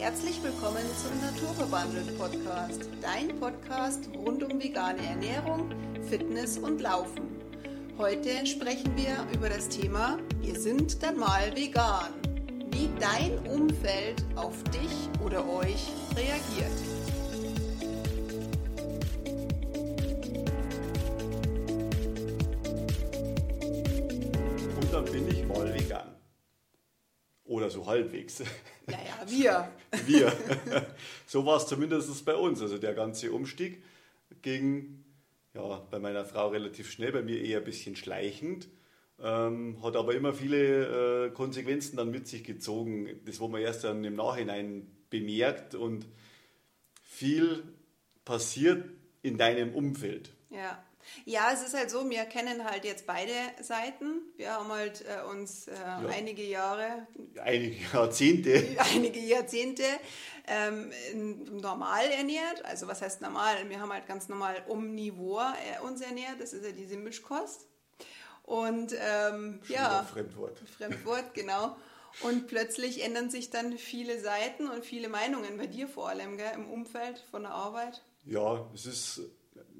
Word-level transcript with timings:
Herzlich 0.00 0.42
willkommen 0.42 0.82
zum 0.96 1.20
Naturverwandelt 1.20 2.16
Podcast, 2.16 2.88
dein 3.02 3.38
Podcast 3.38 4.08
rund 4.16 4.42
um 4.42 4.58
vegane 4.58 5.04
Ernährung, 5.06 5.70
Fitness 6.08 6.56
und 6.56 6.80
Laufen. 6.80 7.28
Heute 7.98 8.46
sprechen 8.46 8.96
wir 8.96 9.26
über 9.34 9.50
das 9.50 9.68
Thema 9.68 10.18
Wir 10.40 10.58
sind 10.58 11.02
dann 11.02 11.18
mal 11.18 11.54
vegan. 11.54 12.14
Wie 12.70 12.88
dein 12.98 13.38
Umfeld 13.46 14.24
auf 14.36 14.64
dich 14.64 15.10
oder 15.22 15.46
euch 15.46 15.88
reagiert. 16.16 16.72
Und 24.80 24.92
dann 24.94 25.04
bin 25.04 25.28
ich 25.28 25.46
mal 25.46 25.74
vegan. 25.74 26.16
Oder 27.44 27.68
so 27.68 27.84
halbwegs. 27.84 28.42
Wir. 29.26 29.70
Wir. 30.06 30.32
So 31.26 31.44
war 31.46 31.56
es 31.56 31.66
zumindest 31.66 32.24
bei 32.24 32.34
uns. 32.34 32.60
Also 32.62 32.78
der 32.78 32.94
ganze 32.94 33.32
Umstieg 33.32 33.82
ging 34.42 35.04
ja, 35.54 35.86
bei 35.90 35.98
meiner 35.98 36.24
Frau 36.24 36.48
relativ 36.48 36.90
schnell, 36.90 37.12
bei 37.12 37.22
mir 37.22 37.40
eher 37.40 37.58
ein 37.58 37.64
bisschen 37.64 37.96
schleichend. 37.96 38.68
Ähm, 39.22 39.82
hat 39.82 39.96
aber 39.96 40.14
immer 40.14 40.32
viele 40.32 41.26
äh, 41.26 41.30
Konsequenzen 41.30 41.96
dann 41.96 42.10
mit 42.10 42.26
sich 42.26 42.42
gezogen, 42.44 43.20
das 43.26 43.38
wo 43.40 43.48
man 43.48 43.60
erst 43.60 43.84
dann 43.84 44.02
im 44.04 44.14
Nachhinein 44.14 44.86
bemerkt 45.10 45.74
und 45.74 46.06
viel 47.02 47.64
passiert 48.24 48.88
in 49.22 49.36
deinem 49.36 49.74
Umfeld. 49.74 50.30
Ja. 50.48 50.82
Ja, 51.24 51.50
es 51.52 51.62
ist 51.62 51.74
halt 51.74 51.90
so, 51.90 52.08
wir 52.08 52.24
kennen 52.24 52.64
halt 52.64 52.84
jetzt 52.84 53.06
beide 53.06 53.32
Seiten. 53.60 54.22
Wir 54.36 54.52
haben 54.52 54.68
halt 54.68 55.04
äh, 55.06 55.28
uns 55.30 55.68
äh, 55.68 55.74
ja. 55.74 56.02
einige 56.08 56.42
Jahre, 56.42 57.06
einige 57.42 57.76
Jahrzehnte, 57.92 58.76
einige 58.94 59.20
Jahrzehnte 59.20 59.84
ähm, 60.46 60.90
normal 61.60 62.06
ernährt. 62.10 62.64
Also 62.64 62.86
was 62.86 63.02
heißt 63.02 63.20
normal? 63.20 63.68
Wir 63.68 63.80
haben 63.80 63.92
halt 63.92 64.06
ganz 64.06 64.28
normal 64.28 64.62
omnivor 64.68 65.54
äh, 65.76 65.84
uns 65.84 66.00
ernährt. 66.00 66.40
Das 66.40 66.52
ist 66.52 66.64
ja 66.64 66.72
diese 66.72 66.96
Mischkost. 66.96 67.66
Und 68.42 68.94
ähm, 68.98 69.60
ja, 69.68 70.02
Fremdwort. 70.02 70.58
Fremdwort, 70.76 71.34
genau. 71.34 71.76
Und 72.22 72.48
plötzlich 72.48 73.04
ändern 73.04 73.30
sich 73.30 73.50
dann 73.50 73.78
viele 73.78 74.20
Seiten 74.20 74.68
und 74.68 74.84
viele 74.84 75.08
Meinungen 75.08 75.56
bei 75.56 75.68
dir 75.68 75.86
vor 75.86 76.08
allem, 76.08 76.36
gell, 76.36 76.50
im 76.54 76.68
Umfeld 76.68 77.24
von 77.30 77.42
der 77.42 77.52
Arbeit. 77.52 78.02
Ja, 78.24 78.68
es 78.74 78.86
ist 78.86 79.20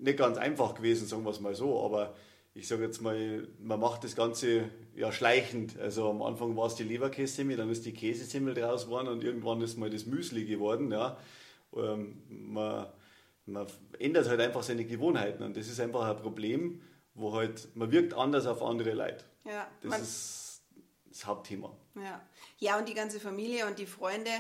nicht 0.01 0.19
ganz 0.19 0.39
einfach 0.39 0.75
gewesen, 0.75 1.07
sagen 1.07 1.25
wir 1.25 1.31
es 1.31 1.41
mal 1.41 1.55
so, 1.55 1.85
aber 1.85 2.15
ich 2.55 2.67
sage 2.67 2.85
jetzt 2.85 3.01
mal, 3.01 3.47
man 3.61 3.79
macht 3.79 4.05
das 4.05 4.17
Ganze 4.17 4.71
ja 4.97 5.13
schleichend. 5.13 5.79
Also 5.79 6.11
am 6.11 6.23
Anfang 6.23 6.57
war 6.57 6.67
es 6.67 6.75
die 6.75 6.83
Leberkässemmel, 6.83 7.57
dann 7.57 7.71
ist 7.71 7.87
die 7.87 7.93
Käsesemmel 7.93 8.55
draus 8.55 8.87
geworden 8.87 9.09
und 9.09 9.23
irgendwann 9.23 9.61
ist 9.63 9.79
mal 9.79 9.91
das 9.91 10.07
Müsli 10.07 10.45
geworden. 10.45 10.91
Ja. 10.91 11.17
Ähm, 11.77 12.23
man, 12.29 12.87
man 13.47 13.67
ändert 13.99 14.29
halt 14.29 14.41
einfach 14.41 14.63
seine 14.63 14.85
Gewohnheiten 14.85 15.43
und 15.45 15.57
das 15.57 15.69
ist 15.69 15.81
einfach 15.81 16.09
ein 16.09 16.17
Problem, 16.17 16.81
wo 17.15 17.35
halt, 17.35 17.69
man 17.75 17.93
wirkt 17.93 18.15
anders 18.15 18.47
auf 18.47 18.63
andere 18.63 18.93
Leute. 18.93 19.25
Ja, 19.45 19.69
das 19.83 20.01
ist 20.01 20.50
das 21.11 21.27
Hauptthema. 21.27 21.77
Ja. 21.97 22.21
ja, 22.59 22.79
und 22.79 22.89
die 22.89 22.95
ganze 22.95 23.21
Familie 23.21 23.67
und 23.67 23.79
die 23.79 23.87
Freunde, 23.87 24.31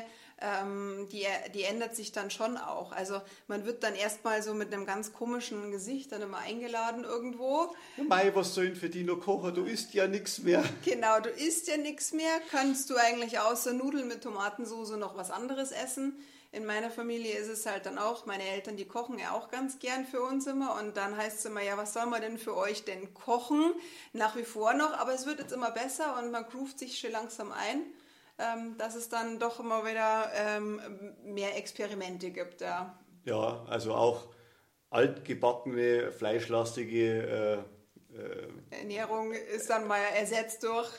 ähm, 0.40 1.08
die, 1.12 1.26
die 1.52 1.64
ändert 1.64 1.94
sich 1.94 2.12
dann 2.12 2.30
schon 2.30 2.56
auch. 2.56 2.92
Also 2.92 3.20
man 3.48 3.66
wird 3.66 3.82
dann 3.82 3.94
erstmal 3.94 4.42
so 4.42 4.54
mit 4.54 4.72
einem 4.72 4.86
ganz 4.86 5.12
komischen 5.12 5.70
Gesicht 5.70 6.12
dann 6.12 6.22
immer 6.22 6.38
eingeladen 6.38 7.04
irgendwo. 7.04 7.74
Mei, 8.08 8.34
was 8.34 8.54
soll 8.54 8.68
denn 8.68 8.76
für 8.76 8.88
die 8.88 9.02
noch 9.02 9.20
kochen? 9.20 9.54
Du 9.54 9.64
isst 9.64 9.92
ja 9.94 10.06
nichts 10.06 10.38
mehr. 10.38 10.64
Genau, 10.84 11.20
du 11.20 11.28
isst 11.28 11.68
ja 11.68 11.76
nichts 11.76 12.12
mehr. 12.12 12.40
Kannst 12.50 12.88
du 12.90 12.96
eigentlich 12.96 13.38
außer 13.38 13.72
Nudeln 13.72 14.08
mit 14.08 14.22
Tomatensauce 14.22 14.92
noch 14.92 15.16
was 15.16 15.30
anderes 15.30 15.72
essen? 15.72 16.14
In 16.52 16.66
meiner 16.66 16.90
Familie 16.90 17.36
ist 17.36 17.48
es 17.48 17.66
halt 17.66 17.86
dann 17.86 17.98
auch, 17.98 18.26
meine 18.26 18.42
Eltern, 18.42 18.76
die 18.76 18.84
kochen 18.84 19.18
ja 19.18 19.32
auch 19.32 19.50
ganz 19.50 19.78
gern 19.78 20.04
für 20.04 20.20
uns 20.20 20.46
immer 20.46 20.76
und 20.80 20.96
dann 20.96 21.16
heißt 21.16 21.38
es 21.38 21.44
immer, 21.44 21.62
ja, 21.62 21.76
was 21.76 21.92
soll 21.92 22.06
man 22.06 22.20
denn 22.20 22.38
für 22.38 22.56
euch 22.56 22.84
denn 22.84 23.14
kochen? 23.14 23.72
Nach 24.12 24.36
wie 24.36 24.42
vor 24.42 24.74
noch, 24.74 24.92
aber 24.98 25.14
es 25.14 25.26
wird 25.26 25.38
jetzt 25.38 25.52
immer 25.52 25.70
besser 25.70 26.18
und 26.18 26.32
man 26.32 26.44
groovt 26.44 26.78
sich 26.78 26.98
schon 26.98 27.12
langsam 27.12 27.52
ein, 27.52 27.82
ähm, 28.38 28.76
dass 28.78 28.96
es 28.96 29.08
dann 29.08 29.38
doch 29.38 29.60
immer 29.60 29.84
wieder 29.84 30.32
ähm, 30.34 30.80
mehr 31.22 31.56
Experimente 31.56 32.30
gibt. 32.30 32.60
Ja, 32.62 32.98
ja 33.24 33.64
also 33.68 33.94
auch 33.94 34.26
altgebackene, 34.90 36.10
fleischlastige 36.10 37.64
äh, 38.12 38.16
äh, 38.18 38.48
Ernährung 38.70 39.32
ist 39.32 39.70
dann 39.70 39.86
mal 39.86 40.00
ersetzt 40.16 40.64
durch 40.64 40.90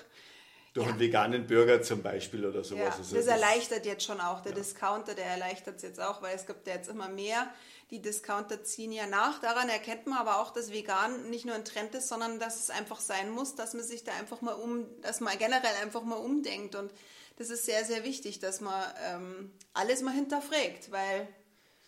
durch 0.74 0.86
ja. 0.86 0.92
einen 0.92 1.02
veganen 1.02 1.48
Burger 1.48 1.82
zum 1.82 2.02
Beispiel 2.02 2.46
oder 2.46 2.64
sowas. 2.64 2.84
Ja, 2.84 2.98
also 2.98 3.16
das 3.16 3.28
erleichtert 3.28 3.86
jetzt 3.86 4.06
schon 4.06 4.22
auch. 4.22 4.42
Der 4.42 4.54
ja. 4.54 4.58
Discounter, 4.58 5.14
der 5.14 5.26
erleichtert 5.26 5.78
es 5.78 5.82
jetzt 5.82 6.00
auch, 6.00 6.22
weil 6.22 6.36
es 6.36 6.46
gibt 6.46 6.66
ja 6.68 6.76
jetzt 6.76 6.90
immer 6.90 7.10
mehr. 7.10 7.50
Die 7.90 8.02
Discounter 8.02 8.64
ziehen 8.64 8.94
ja 8.94 9.06
nach. 9.06 9.42
Daran 9.42 9.68
erkennt 9.68 10.08
man 10.08 10.18
aber 10.18 10.40
auch, 10.40 10.52
dass 10.52 10.72
vegan 10.72 11.30
nicht 11.30 11.46
nur 11.46 11.56
ein 11.56 11.66
Trend 11.66 11.94
ist, 11.94 12.08
sondern 12.08 12.40
dass 12.40 12.58
es 12.58 12.70
einfach 12.70 13.02
sein 13.02 13.30
muss, 13.30 13.56
dass 13.56 13.74
man 13.74 13.84
sich 13.84 14.06
da 14.06 14.14
einfach 14.14 14.42
mal 14.42 14.54
um, 14.54 14.86
dass 15.02 15.20
man 15.20 15.38
generell 15.38 15.76
einfach 15.82 16.04
mal 16.04 16.16
umdenkt. 16.16 16.76
Und 16.76 16.92
das 17.38 17.50
ist 17.50 17.66
sehr, 17.66 17.84
sehr 17.84 18.06
wichtig, 18.06 18.40
dass 18.40 18.62
man 18.62 18.82
ähm, 19.06 19.52
alles 19.74 20.02
mal 20.02 20.14
hinterfragt, 20.14 20.90
weil 20.92 21.28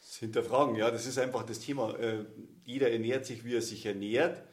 das 0.06 0.18
Hinterfragen, 0.18 0.76
ja, 0.76 0.92
das 0.92 1.06
ist 1.06 1.18
einfach 1.18 1.44
das 1.44 1.60
Thema. 1.60 1.98
Äh, 1.98 2.26
jeder 2.66 2.92
ernährt 2.92 3.26
sich, 3.26 3.46
wie 3.46 3.56
er 3.56 3.62
sich 3.62 3.86
ernährt 3.86 4.44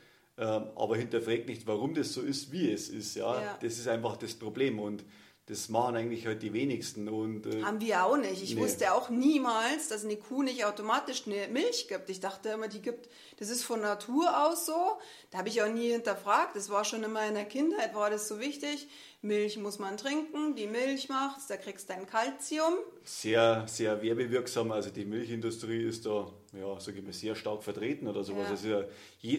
aber 0.45 0.97
hinterfragt 0.97 1.47
nicht, 1.47 1.67
warum 1.67 1.95
das 1.95 2.13
so 2.13 2.23
ist, 2.23 2.53
wie 2.53 2.71
es 2.71 2.89
ist. 2.89 3.17
Ja? 3.17 3.41
ja. 3.41 3.59
Das 3.61 3.79
ist 3.79 3.89
einfach 3.89 4.17
das 4.17 4.35
Problem 4.35 4.79
und 4.79 5.05
das 5.51 5.69
machen 5.69 5.97
eigentlich 5.97 6.27
halt 6.27 6.43
die 6.43 6.53
wenigsten. 6.53 7.09
Und, 7.09 7.45
äh, 7.45 7.63
Haben 7.63 7.81
wir 7.81 8.05
auch 8.05 8.17
nicht. 8.17 8.41
Ich 8.41 8.55
nee. 8.55 8.61
wusste 8.61 8.95
auch 8.95 9.11
niemals, 9.11 9.89
dass 9.89 10.05
eine 10.05 10.17
Kuh 10.17 10.45
nicht 10.45 10.65
automatisch 10.65 11.25
eine 11.27 11.49
Milch 11.49 11.89
gibt. 11.89 12.09
Ich 12.09 12.21
dachte 12.21 12.51
immer, 12.51 12.69
die 12.69 12.81
gibt, 12.81 13.09
das 13.39 13.51
ist 13.51 13.65
von 13.65 13.81
Natur 13.81 14.47
aus 14.47 14.65
so. 14.65 14.99
Da 15.33 15.39
habe 15.39 15.49
ich 15.49 15.61
auch 15.61 15.69
nie 15.69 15.91
hinterfragt. 15.91 16.55
Das 16.55 16.71
war 16.71 16.85
schon 16.85 17.03
in 17.03 17.15
der 17.15 17.45
Kindheit, 17.47 17.97
war 17.97 18.11
das 18.11 18.29
so 18.29 18.39
wichtig. 18.39 18.87
Milch 19.23 19.59
muss 19.59 19.81
man 19.81 19.97
trinken, 19.97 20.55
die 20.55 20.67
Milch 20.67 21.09
macht's, 21.09 21.49
da 21.49 21.57
kriegst 21.57 21.91
du 21.91 21.95
dein 21.95 22.07
Kalzium. 22.07 22.75
Sehr, 23.05 23.67
sehr 23.67 24.01
werbewirksam. 24.01 24.71
Also 24.71 24.91
die 24.91 25.05
Milchindustrie 25.05 25.83
ist 25.83 26.07
da, 26.07 26.33
ja, 26.53 26.79
sage 26.79 27.01
ich 27.01 27.05
mal, 27.05 27.13
sehr 27.13 27.35
stark 27.35 27.65
vertreten 27.65 28.07
oder 28.07 28.23
sowas. 28.23 28.45
Ja. 28.45 28.51
Also 28.51 28.69
ja, 28.69 28.85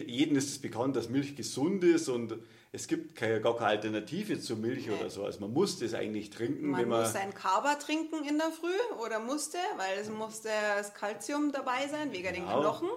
jedem 0.06 0.36
ist 0.36 0.50
es 0.50 0.60
bekannt, 0.60 0.94
dass 0.94 1.08
Milch 1.08 1.34
gesund 1.34 1.82
ist 1.82 2.08
und 2.08 2.38
es 2.74 2.88
gibt 2.88 3.14
keine, 3.16 3.40
gar 3.42 3.54
keine 3.54 3.68
Alternative 3.68 4.40
zur 4.40 4.56
Milch 4.56 4.86
nee. 4.86 4.94
oder 4.94 5.10
so. 5.10 5.24
Also 5.24 5.40
man 5.40 5.52
muss 5.52 5.78
das 5.78 5.92
eigentlich 5.92 6.30
trinken. 6.30 6.70
Man, 6.70 6.80
wenn 6.80 6.88
man 6.88 7.02
muss 7.02 7.12
sein 7.12 7.34
Kaba 7.34 7.74
trinken 7.74 8.24
in 8.24 8.38
der 8.38 8.50
Früh 8.50 8.96
oder 9.04 9.20
musste, 9.20 9.58
weil 9.76 9.98
es 9.98 10.08
musste 10.08 10.48
das 10.76 10.94
Kalzium 10.94 11.52
dabei 11.52 11.86
sein, 11.88 12.12
wegen 12.12 12.32
genau. 12.32 12.50
den 12.50 12.60
Knochen. 12.62 12.88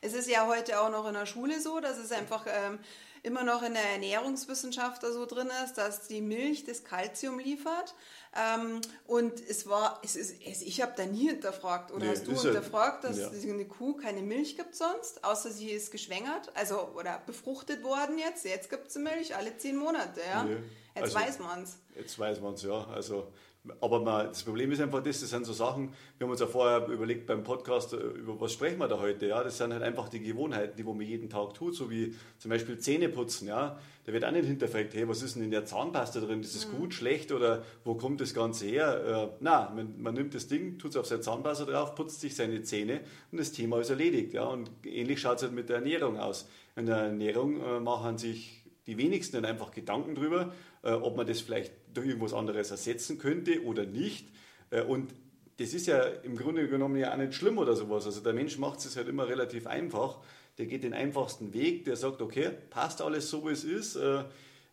Es 0.00 0.14
ist 0.14 0.30
ja 0.30 0.46
heute 0.46 0.80
auch 0.80 0.90
noch 0.90 1.06
in 1.06 1.12
der 1.12 1.26
Schule 1.26 1.60
so, 1.60 1.80
dass 1.80 1.98
es 1.98 2.10
einfach 2.12 2.46
ähm, 2.46 2.78
immer 3.22 3.44
noch 3.44 3.62
in 3.62 3.74
der 3.74 3.84
Ernährungswissenschaft 3.92 5.02
so 5.02 5.26
drin 5.26 5.48
ist, 5.64 5.74
dass 5.74 6.06
die 6.06 6.20
Milch 6.20 6.64
das 6.64 6.84
Kalzium 6.84 7.38
liefert. 7.38 7.94
Ähm, 8.36 8.80
und 9.06 9.40
es 9.40 9.68
war, 9.68 10.00
es 10.04 10.16
ist, 10.16 10.40
ich 10.40 10.80
habe 10.82 10.92
da 10.96 11.06
nie 11.06 11.28
hinterfragt. 11.28 11.90
Oder 11.90 12.06
nee, 12.06 12.12
hast 12.12 12.26
du 12.26 12.40
hinterfragt, 12.40 13.04
dass 13.04 13.18
ja. 13.18 13.28
eine 13.28 13.66
Kuh 13.66 13.94
keine 13.94 14.22
Milch 14.22 14.56
gibt 14.56 14.74
sonst, 14.76 15.24
außer 15.24 15.50
sie 15.50 15.70
ist 15.70 15.90
geschwängert, 15.90 16.50
also 16.54 16.90
oder 16.94 17.20
befruchtet 17.26 17.82
worden 17.82 18.18
jetzt. 18.18 18.44
Jetzt 18.44 18.70
gibt 18.70 18.88
es 18.88 18.94
Milch 18.96 19.34
alle 19.36 19.56
zehn 19.56 19.76
Monate. 19.76 20.20
Ja? 20.20 20.44
Nee. 20.44 20.56
Jetzt 20.94 21.16
also, 21.16 21.18
weiß 21.18 21.38
man 21.40 21.62
es. 21.62 21.78
Jetzt 21.96 22.18
weiß 22.18 22.40
man 22.40 22.54
es, 22.54 22.62
ja. 22.62 22.86
Also 22.88 23.32
aber 23.80 24.00
man, 24.00 24.28
das 24.28 24.42
Problem 24.42 24.72
ist 24.72 24.80
einfach 24.80 25.02
das, 25.02 25.20
das 25.20 25.30
sind 25.30 25.44
so 25.44 25.52
Sachen, 25.52 25.90
wir 26.16 26.24
haben 26.24 26.30
uns 26.30 26.40
ja 26.40 26.46
vorher 26.46 26.86
überlegt 26.88 27.26
beim 27.26 27.44
Podcast, 27.44 27.92
äh, 27.92 27.96
über 27.96 28.40
was 28.40 28.54
sprechen 28.54 28.78
wir 28.78 28.88
da 28.88 28.98
heute, 28.98 29.26
ja, 29.26 29.44
das 29.44 29.58
sind 29.58 29.72
halt 29.72 29.82
einfach 29.82 30.08
die 30.08 30.20
Gewohnheiten, 30.20 30.76
die 30.76 30.86
wo 30.86 30.94
man 30.94 31.06
jeden 31.06 31.28
Tag 31.28 31.54
tut, 31.54 31.74
so 31.74 31.90
wie 31.90 32.14
zum 32.38 32.50
Beispiel 32.50 32.78
Zähne 32.78 33.10
putzen, 33.10 33.48
ja, 33.48 33.78
da 34.04 34.12
wird 34.12 34.24
auch 34.24 34.30
nicht 34.30 34.46
hinterfragt, 34.46 34.94
hey, 34.94 35.06
was 35.06 35.22
ist 35.22 35.36
denn 35.36 35.42
in 35.42 35.50
der 35.50 35.66
Zahnpasta 35.66 36.20
drin, 36.20 36.40
ist 36.40 36.54
es 36.54 36.68
mhm. 36.68 36.78
gut, 36.78 36.94
schlecht 36.94 37.32
oder 37.32 37.62
wo 37.84 37.94
kommt 37.94 38.20
das 38.22 38.32
Ganze 38.32 38.66
her? 38.66 39.30
Äh, 39.30 39.36
na, 39.40 39.70
man, 39.74 40.00
man, 40.00 40.14
nimmt 40.14 40.34
das 40.34 40.48
Ding, 40.48 40.78
tut 40.78 40.92
es 40.92 40.96
auf 40.96 41.06
seine 41.06 41.20
Zahnpasta 41.20 41.66
drauf, 41.66 41.94
putzt 41.94 42.20
sich 42.20 42.34
seine 42.34 42.62
Zähne 42.62 43.00
und 43.30 43.38
das 43.38 43.52
Thema 43.52 43.80
ist 43.80 43.90
erledigt, 43.90 44.32
ja, 44.32 44.44
und 44.44 44.70
ähnlich 44.84 45.20
schaut 45.20 45.36
es 45.36 45.42
halt 45.42 45.52
mit 45.52 45.68
der 45.68 45.76
Ernährung 45.76 46.18
aus. 46.18 46.48
In 46.76 46.86
der 46.86 46.96
Ernährung 46.96 47.60
äh, 47.60 47.80
machen 47.80 48.16
sich 48.16 48.64
die 48.86 48.96
wenigsten 48.96 49.36
dann 49.36 49.44
einfach 49.44 49.70
Gedanken 49.70 50.14
drüber, 50.14 50.52
äh, 50.82 50.92
ob 50.92 51.16
man 51.16 51.26
das 51.26 51.40
vielleicht 51.40 51.72
durch 51.94 52.06
irgendwas 52.06 52.32
anderes 52.32 52.70
ersetzen 52.70 53.18
könnte 53.18 53.64
oder 53.64 53.86
nicht. 53.86 54.28
Äh, 54.70 54.82
und 54.82 55.14
das 55.58 55.74
ist 55.74 55.86
ja 55.86 56.00
im 56.00 56.36
Grunde 56.36 56.68
genommen 56.68 56.96
ja 56.96 57.12
auch 57.12 57.18
nicht 57.18 57.34
schlimm 57.34 57.58
oder 57.58 57.76
sowas. 57.76 58.06
Also 58.06 58.20
der 58.20 58.32
Mensch 58.32 58.58
macht 58.58 58.78
es 58.80 58.96
halt 58.96 59.08
immer 59.08 59.28
relativ 59.28 59.66
einfach. 59.66 60.18
Der 60.58 60.66
geht 60.66 60.84
den 60.84 60.94
einfachsten 60.94 61.52
Weg, 61.52 61.84
der 61.84 61.96
sagt, 61.96 62.22
okay, 62.22 62.50
passt 62.70 63.02
alles 63.02 63.28
so, 63.28 63.46
wie 63.46 63.52
es 63.52 63.64
ist. 63.64 63.96
Äh, 63.96 64.24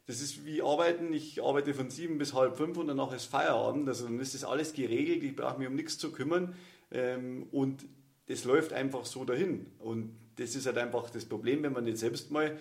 das 0.06 0.22
ist 0.22 0.46
wie 0.46 0.62
Arbeiten. 0.62 1.12
Ich 1.12 1.44
arbeite 1.44 1.74
von 1.74 1.90
sieben 1.90 2.18
bis 2.18 2.34
halb 2.34 2.56
fünf 2.56 2.78
und 2.78 2.88
danach 2.88 3.14
ist 3.14 3.26
Feierabend. 3.26 3.90
Also 3.90 4.06
dann 4.06 4.20
ist 4.22 4.34
das 4.34 4.46
alles 4.46 4.74
geregelt. 4.74 5.24
Ich 5.24 5.36
brauche 5.36 5.60
mich 5.60 5.68
um 5.68 5.76
nichts 5.76 5.98
zu 5.98 6.14
kümmern. 6.14 6.56
Ähm, 6.92 7.48
und 7.52 7.86
das 8.28 8.46
läuft 8.46 8.72
einfach 8.72 9.06
so 9.06 9.26
dahin. 9.26 9.66
Und 9.80 10.16
das 10.38 10.56
ist 10.56 10.66
halt 10.66 10.78
einfach 10.78 11.10
das 11.10 11.26
Problem, 11.26 11.64
wenn 11.64 11.74
man 11.74 11.84
nicht 11.84 11.98
selbst 11.98 12.32
mal 12.32 12.58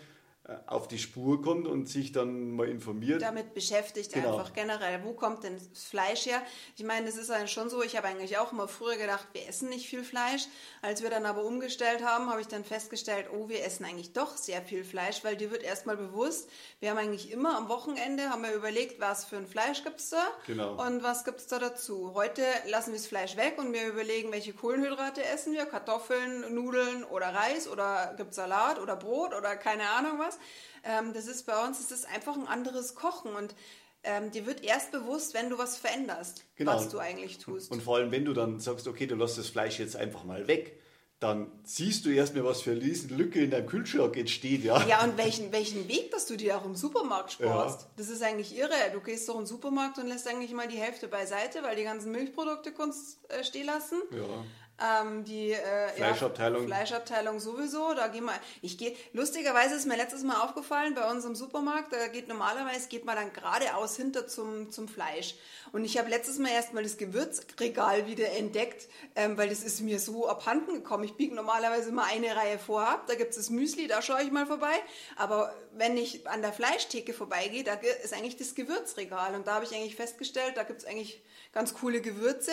auf 0.66 0.86
die 0.86 0.98
Spur 0.98 1.42
kommt 1.42 1.66
und 1.66 1.88
sich 1.88 2.12
dann 2.12 2.52
mal 2.52 2.68
informiert. 2.68 3.20
Damit 3.20 3.52
beschäftigt 3.52 4.12
genau. 4.12 4.32
einfach 4.36 4.52
generell. 4.52 5.02
Wo 5.02 5.12
kommt 5.12 5.42
denn 5.42 5.56
das 5.56 5.84
Fleisch 5.84 6.26
her? 6.26 6.40
Ich 6.76 6.84
meine, 6.84 7.08
es 7.08 7.16
ist 7.16 7.30
dann 7.30 7.48
schon 7.48 7.68
so, 7.68 7.82
ich 7.82 7.96
habe 7.96 8.06
eigentlich 8.06 8.38
auch 8.38 8.52
immer 8.52 8.68
früher 8.68 8.96
gedacht, 8.96 9.26
wir 9.32 9.48
essen 9.48 9.68
nicht 9.68 9.88
viel 9.88 10.04
Fleisch. 10.04 10.46
Als 10.82 11.02
wir 11.02 11.10
dann 11.10 11.26
aber 11.26 11.44
umgestellt 11.44 12.04
haben, 12.04 12.30
habe 12.30 12.40
ich 12.40 12.46
dann 12.46 12.64
festgestellt, 12.64 13.26
oh, 13.32 13.48
wir 13.48 13.64
essen 13.64 13.84
eigentlich 13.84 14.12
doch 14.12 14.36
sehr 14.36 14.62
viel 14.62 14.84
Fleisch, 14.84 15.24
weil 15.24 15.36
dir 15.36 15.50
wird 15.50 15.64
erstmal 15.64 15.96
bewusst, 15.96 16.48
wir 16.78 16.90
haben 16.90 16.98
eigentlich 16.98 17.32
immer 17.32 17.56
am 17.56 17.68
Wochenende, 17.68 18.30
haben 18.30 18.42
wir 18.42 18.52
überlegt, 18.52 19.00
was 19.00 19.24
für 19.24 19.36
ein 19.36 19.48
Fleisch 19.48 19.82
gibt 19.82 19.98
es 19.98 20.10
da 20.10 20.22
genau. 20.46 20.80
und 20.86 21.02
was 21.02 21.24
gibt 21.24 21.40
es 21.40 21.48
da 21.48 21.58
dazu. 21.58 22.12
Heute 22.14 22.42
lassen 22.66 22.92
wir 22.92 22.98
das 22.98 23.08
Fleisch 23.08 23.36
weg 23.36 23.56
und 23.58 23.72
wir 23.72 23.88
überlegen, 23.88 24.30
welche 24.30 24.52
Kohlenhydrate 24.52 25.24
essen 25.24 25.54
wir, 25.54 25.66
Kartoffeln, 25.66 26.54
Nudeln 26.54 27.02
oder 27.02 27.34
Reis 27.34 27.66
oder 27.66 28.14
gibt 28.16 28.30
es 28.30 28.36
Salat 28.36 28.78
oder 28.78 28.94
Brot 28.94 29.34
oder 29.34 29.56
keine 29.56 29.88
Ahnung 29.90 30.18
was. 30.18 30.35
Ähm, 30.84 31.12
das 31.12 31.26
ist 31.26 31.46
bei 31.46 31.64
uns, 31.64 31.78
das 31.78 31.90
ist 31.90 32.06
einfach 32.08 32.36
ein 32.36 32.46
anderes 32.46 32.94
Kochen 32.94 33.34
und 33.34 33.54
ähm, 34.02 34.30
dir 34.30 34.46
wird 34.46 34.62
erst 34.62 34.92
bewusst, 34.92 35.34
wenn 35.34 35.50
du 35.50 35.58
was 35.58 35.76
veränderst, 35.76 36.44
genau. 36.54 36.74
was 36.74 36.88
du 36.88 36.98
eigentlich 36.98 37.38
tust. 37.38 37.72
Und 37.72 37.82
vor 37.82 37.96
allem, 37.96 38.12
wenn 38.12 38.24
du 38.24 38.32
dann 38.32 38.60
sagst, 38.60 38.86
okay, 38.86 39.06
du 39.06 39.16
lässt 39.16 39.36
das 39.36 39.48
Fleisch 39.48 39.78
jetzt 39.80 39.96
einfach 39.96 40.22
mal 40.24 40.46
weg, 40.46 40.78
dann 41.18 41.50
siehst 41.64 42.04
du 42.04 42.10
erstmal, 42.10 42.44
was 42.44 42.60
für 42.60 42.72
eine 42.72 42.80
Lücke 42.80 43.42
in 43.42 43.50
deinem 43.50 43.66
Kühlschrank 43.66 44.16
entsteht, 44.16 44.62
ja. 44.64 44.86
Ja, 44.86 45.02
und 45.02 45.16
welchen, 45.16 45.50
welchen 45.50 45.88
Weg, 45.88 46.10
dass 46.10 46.26
du 46.26 46.36
dir 46.36 46.58
auch 46.58 46.64
im 46.66 46.76
Supermarkt 46.76 47.32
sparst. 47.32 47.80
Ja. 47.80 47.88
Das 47.96 48.10
ist 48.10 48.22
eigentlich 48.22 48.56
irre. 48.56 48.74
Du 48.92 49.00
gehst 49.00 49.28
doch 49.28 49.36
den 49.36 49.46
Supermarkt 49.46 49.98
und 49.98 50.06
lässt 50.08 50.28
eigentlich 50.28 50.52
mal 50.52 50.68
die 50.68 50.76
Hälfte 50.76 51.08
beiseite, 51.08 51.62
weil 51.62 51.74
die 51.74 51.84
ganzen 51.84 52.12
Milchprodukte 52.12 52.70
kannst 52.70 53.18
äh, 53.30 53.42
stehen 53.44 53.66
lassen. 53.66 54.02
Ja. 54.10 54.44
Ähm, 54.78 55.24
die 55.24 55.52
äh, 55.52 55.88
Fleischabteilung. 55.96 56.62
Ja, 56.62 56.66
Fleischabteilung 56.66 57.40
sowieso. 57.40 57.94
Da 57.94 58.08
gehen 58.08 58.24
wir. 58.24 58.34
Ich 58.60 58.76
gehe. 58.76 58.94
Lustigerweise 59.14 59.74
ist 59.74 59.86
mir 59.86 59.96
letztes 59.96 60.22
Mal 60.22 60.40
aufgefallen 60.42 60.94
bei 60.94 61.10
uns 61.10 61.24
im 61.24 61.34
Supermarkt. 61.34 61.92
Da 61.92 62.08
geht 62.08 62.28
normalerweise 62.28 62.88
geht 62.88 63.06
man 63.06 63.16
dann 63.16 63.32
geradeaus 63.32 63.96
hinter 63.96 64.26
zum 64.26 64.70
zum 64.70 64.86
Fleisch. 64.86 65.34
Und 65.72 65.84
ich 65.84 65.96
habe 65.98 66.10
letztes 66.10 66.38
Mal 66.38 66.50
erstmal 66.50 66.82
das 66.82 66.98
Gewürzregal 66.98 68.06
wieder 68.06 68.30
entdeckt, 68.32 68.88
ähm, 69.14 69.38
weil 69.38 69.48
das 69.48 69.62
ist 69.62 69.80
mir 69.80 69.98
so 69.98 70.28
abhanden 70.28 70.74
gekommen. 70.74 71.04
Ich 71.04 71.14
biege 71.14 71.34
normalerweise 71.34 71.88
immer 71.88 72.04
eine 72.04 72.36
Reihe 72.36 72.58
vorab. 72.58 73.06
Da 73.06 73.14
gibt 73.14 73.30
es 73.30 73.36
das 73.36 73.50
Müsli, 73.50 73.86
da 73.86 74.02
schaue 74.02 74.22
ich 74.22 74.30
mal 74.30 74.46
vorbei. 74.46 74.74
Aber 75.16 75.54
wenn 75.72 75.96
ich 75.96 76.28
an 76.28 76.42
der 76.42 76.52
Fleischtheke 76.52 77.14
vorbeigehe, 77.14 77.64
da 77.64 77.74
ist 77.74 78.12
eigentlich 78.12 78.36
das 78.36 78.54
Gewürzregal. 78.54 79.34
Und 79.34 79.46
da 79.46 79.54
habe 79.54 79.64
ich 79.64 79.74
eigentlich 79.74 79.96
festgestellt, 79.96 80.56
da 80.56 80.64
gibt 80.64 80.80
es 80.80 80.86
eigentlich 80.86 81.22
ganz 81.52 81.74
coole 81.74 82.00
Gewürze. 82.00 82.52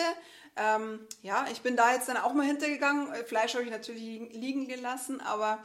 Ähm, 0.56 1.00
ja, 1.22 1.46
ich 1.50 1.62
bin 1.62 1.76
da 1.76 1.92
jetzt 1.92 2.08
dann 2.08 2.16
auch 2.16 2.32
mal 2.32 2.46
hintergegangen. 2.46 3.12
Äh, 3.12 3.24
Fleisch 3.24 3.54
habe 3.54 3.64
ich 3.64 3.70
natürlich 3.70 4.32
liegen 4.32 4.68
gelassen, 4.68 5.20
aber 5.20 5.62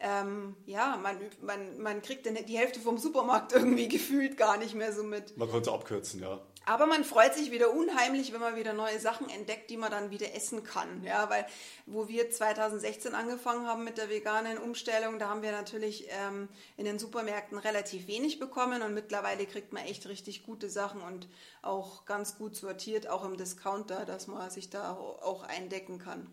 ähm, 0.00 0.56
ja, 0.66 0.96
man, 1.02 1.18
man, 1.42 1.78
man 1.80 2.02
kriegt 2.02 2.26
die 2.26 2.58
Hälfte 2.58 2.80
vom 2.80 2.98
Supermarkt 2.98 3.52
irgendwie 3.54 3.88
gefühlt 3.88 4.36
gar 4.36 4.56
nicht 4.56 4.74
mehr 4.74 4.92
so 4.92 5.02
mit. 5.02 5.36
Man 5.36 5.50
konnte 5.50 5.70
es 5.70 5.74
abkürzen, 5.74 6.22
ja. 6.22 6.40
Aber 6.68 6.86
man 6.86 7.02
freut 7.02 7.34
sich 7.34 7.50
wieder 7.50 7.72
unheimlich, 7.72 8.34
wenn 8.34 8.40
man 8.40 8.54
wieder 8.54 8.74
neue 8.74 9.00
Sachen 9.00 9.30
entdeckt, 9.30 9.70
die 9.70 9.78
man 9.78 9.90
dann 9.90 10.10
wieder 10.10 10.34
essen 10.34 10.64
kann. 10.64 11.02
Ja, 11.02 11.30
weil 11.30 11.46
wo 11.86 12.08
wir 12.08 12.30
2016 12.30 13.14
angefangen 13.14 13.66
haben 13.66 13.84
mit 13.84 13.96
der 13.96 14.10
veganen 14.10 14.58
Umstellung, 14.58 15.18
da 15.18 15.30
haben 15.30 15.40
wir 15.40 15.50
natürlich 15.50 16.08
ähm, 16.10 16.50
in 16.76 16.84
den 16.84 16.98
Supermärkten 16.98 17.56
relativ 17.56 18.06
wenig 18.06 18.38
bekommen 18.38 18.82
und 18.82 18.92
mittlerweile 18.92 19.46
kriegt 19.46 19.72
man 19.72 19.86
echt 19.86 20.06
richtig 20.08 20.44
gute 20.44 20.68
Sachen 20.68 21.00
und 21.00 21.26
auch 21.62 22.04
ganz 22.04 22.36
gut 22.36 22.54
sortiert, 22.54 23.08
auch 23.08 23.24
im 23.24 23.38
Discounter, 23.38 24.04
dass 24.04 24.26
man 24.26 24.50
sich 24.50 24.68
da 24.68 24.92
auch 24.92 25.44
eindecken 25.44 25.98
kann. 25.98 26.26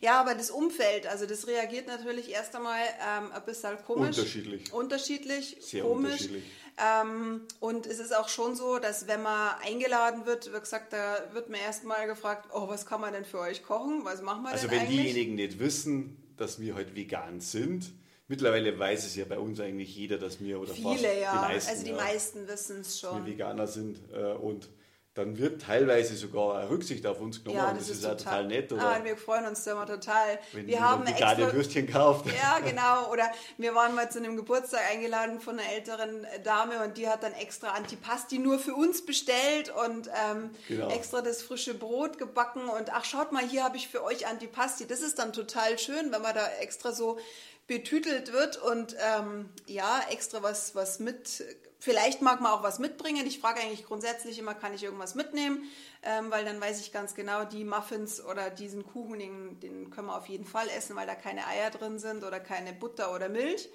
Ja, 0.00 0.20
aber 0.20 0.34
das 0.34 0.50
Umfeld, 0.50 1.06
also 1.06 1.26
das 1.26 1.46
reagiert 1.46 1.86
natürlich 1.86 2.32
erst 2.32 2.56
einmal 2.56 2.80
ähm, 3.06 3.32
ein 3.32 3.44
bisschen 3.44 3.76
komisch. 3.86 4.18
Unterschiedlich. 4.18 4.72
Unterschiedlich, 4.72 5.56
Sehr 5.60 5.82
komisch. 5.82 6.12
Unterschiedlich 6.12 6.44
ähm, 6.78 7.42
und 7.60 7.86
es 7.86 7.98
ist 7.98 8.14
auch 8.14 8.28
schon 8.28 8.54
so, 8.54 8.78
dass 8.78 9.08
wenn 9.08 9.22
man 9.22 9.54
eingeladen 9.64 10.26
wird, 10.26 10.52
wie 10.52 10.60
gesagt, 10.60 10.92
da 10.92 11.24
wird 11.32 11.48
man 11.48 11.58
erstmal 11.58 12.06
gefragt, 12.06 12.50
oh, 12.52 12.68
was 12.68 12.84
kann 12.84 13.00
man 13.00 13.14
denn 13.14 13.24
für 13.24 13.40
euch 13.40 13.62
kochen? 13.62 14.04
Was 14.04 14.20
machen 14.20 14.42
wir 14.42 14.50
also 14.50 14.68
denn 14.68 14.80
Also 14.80 14.90
wenn 14.90 14.94
diejenigen 14.94 15.36
nicht 15.36 15.58
wissen, 15.58 16.18
dass 16.36 16.60
wir 16.60 16.74
heute 16.74 16.94
vegan 16.94 17.40
sind, 17.40 17.92
Mittlerweile 18.28 18.76
weiß 18.76 19.06
es 19.06 19.14
ja 19.14 19.24
bei 19.24 19.38
uns 19.38 19.60
eigentlich 19.60 19.94
jeder, 19.94 20.18
dass 20.18 20.40
wir 20.40 20.58
oder 20.58 20.74
Viele, 20.74 20.88
fast 20.88 21.04
ja. 21.04 21.32
die 21.32 21.52
meisten, 21.52 21.70
also 21.70 21.84
die 21.84 21.90
ja, 21.90 21.96
meisten 21.96 22.48
wissen 22.48 22.80
es 22.80 22.98
schon. 22.98 23.24
Wir 23.24 23.34
Veganer 23.34 23.68
sind 23.68 24.00
äh, 24.12 24.32
und 24.32 24.68
dann 25.16 25.38
wird 25.38 25.62
teilweise 25.62 26.14
sogar 26.14 26.68
Rücksicht 26.68 27.06
auf 27.06 27.20
uns 27.20 27.42
genommen. 27.42 27.56
Ja, 27.56 27.70
das, 27.70 27.88
das 27.88 27.96
ist, 27.96 28.04
ist 28.04 28.18
total, 28.18 28.46
nett. 28.46 28.70
Oder 28.70 28.82
ah, 28.82 29.00
wir 29.02 29.16
freuen 29.16 29.46
uns 29.46 29.64
da 29.64 29.72
immer 29.72 29.86
total. 29.86 30.38
Wenn 30.52 30.66
wir 30.66 30.78
haben 30.78 31.06
extra 31.06 31.54
Würstchen 31.54 31.90
kauft. 31.90 32.26
Ja, 32.26 32.58
genau. 32.64 33.10
Oder 33.10 33.32
wir 33.56 33.74
waren 33.74 33.94
mal 33.94 34.10
zu 34.10 34.18
einem 34.18 34.36
Geburtstag 34.36 34.82
eingeladen 34.90 35.40
von 35.40 35.58
einer 35.58 35.72
älteren 35.72 36.26
Dame 36.44 36.84
und 36.84 36.98
die 36.98 37.08
hat 37.08 37.22
dann 37.22 37.32
extra 37.32 37.68
Antipasti 37.68 38.38
nur 38.38 38.58
für 38.58 38.74
uns 38.74 39.06
bestellt 39.06 39.72
und 39.86 40.08
ähm, 40.08 40.50
genau. 40.68 40.90
extra 40.90 41.22
das 41.22 41.40
frische 41.40 41.72
Brot 41.72 42.18
gebacken 42.18 42.68
und 42.68 42.92
ach 42.92 43.06
schaut 43.06 43.32
mal, 43.32 43.42
hier 43.42 43.64
habe 43.64 43.78
ich 43.78 43.88
für 43.88 44.04
euch 44.04 44.26
Antipasti. 44.26 44.86
Das 44.86 45.00
ist 45.00 45.18
dann 45.18 45.32
total 45.32 45.78
schön, 45.78 46.12
wenn 46.12 46.20
man 46.20 46.34
da 46.34 46.46
extra 46.60 46.92
so 46.92 47.18
betütelt 47.66 48.34
wird 48.34 48.58
und 48.58 48.94
ähm, 49.00 49.48
ja, 49.66 50.02
extra 50.10 50.42
was, 50.42 50.74
was 50.74 50.98
mit 50.98 51.42
Vielleicht 51.78 52.22
mag 52.22 52.40
man 52.40 52.52
auch 52.52 52.62
was 52.62 52.78
mitbringen. 52.78 53.26
Ich 53.26 53.38
frage 53.38 53.60
eigentlich 53.60 53.84
grundsätzlich 53.84 54.38
immer, 54.38 54.54
kann 54.54 54.74
ich 54.74 54.82
irgendwas 54.82 55.14
mitnehmen? 55.14 55.62
Ähm, 56.02 56.30
weil 56.30 56.44
dann 56.44 56.60
weiß 56.60 56.80
ich 56.80 56.92
ganz 56.92 57.14
genau, 57.14 57.44
die 57.44 57.64
Muffins 57.64 58.24
oder 58.24 58.50
diesen 58.50 58.84
Kuchen, 58.86 59.18
den, 59.18 59.60
den, 59.60 59.90
können 59.90 60.08
wir 60.08 60.16
auf 60.16 60.28
jeden 60.28 60.46
Fall 60.46 60.68
essen, 60.70 60.96
weil 60.96 61.06
da 61.06 61.14
keine 61.14 61.46
Eier 61.46 61.70
drin 61.70 61.98
sind 61.98 62.24
oder 62.24 62.40
keine 62.40 62.72
Butter 62.72 63.14
oder 63.14 63.28
Milch. 63.28 63.68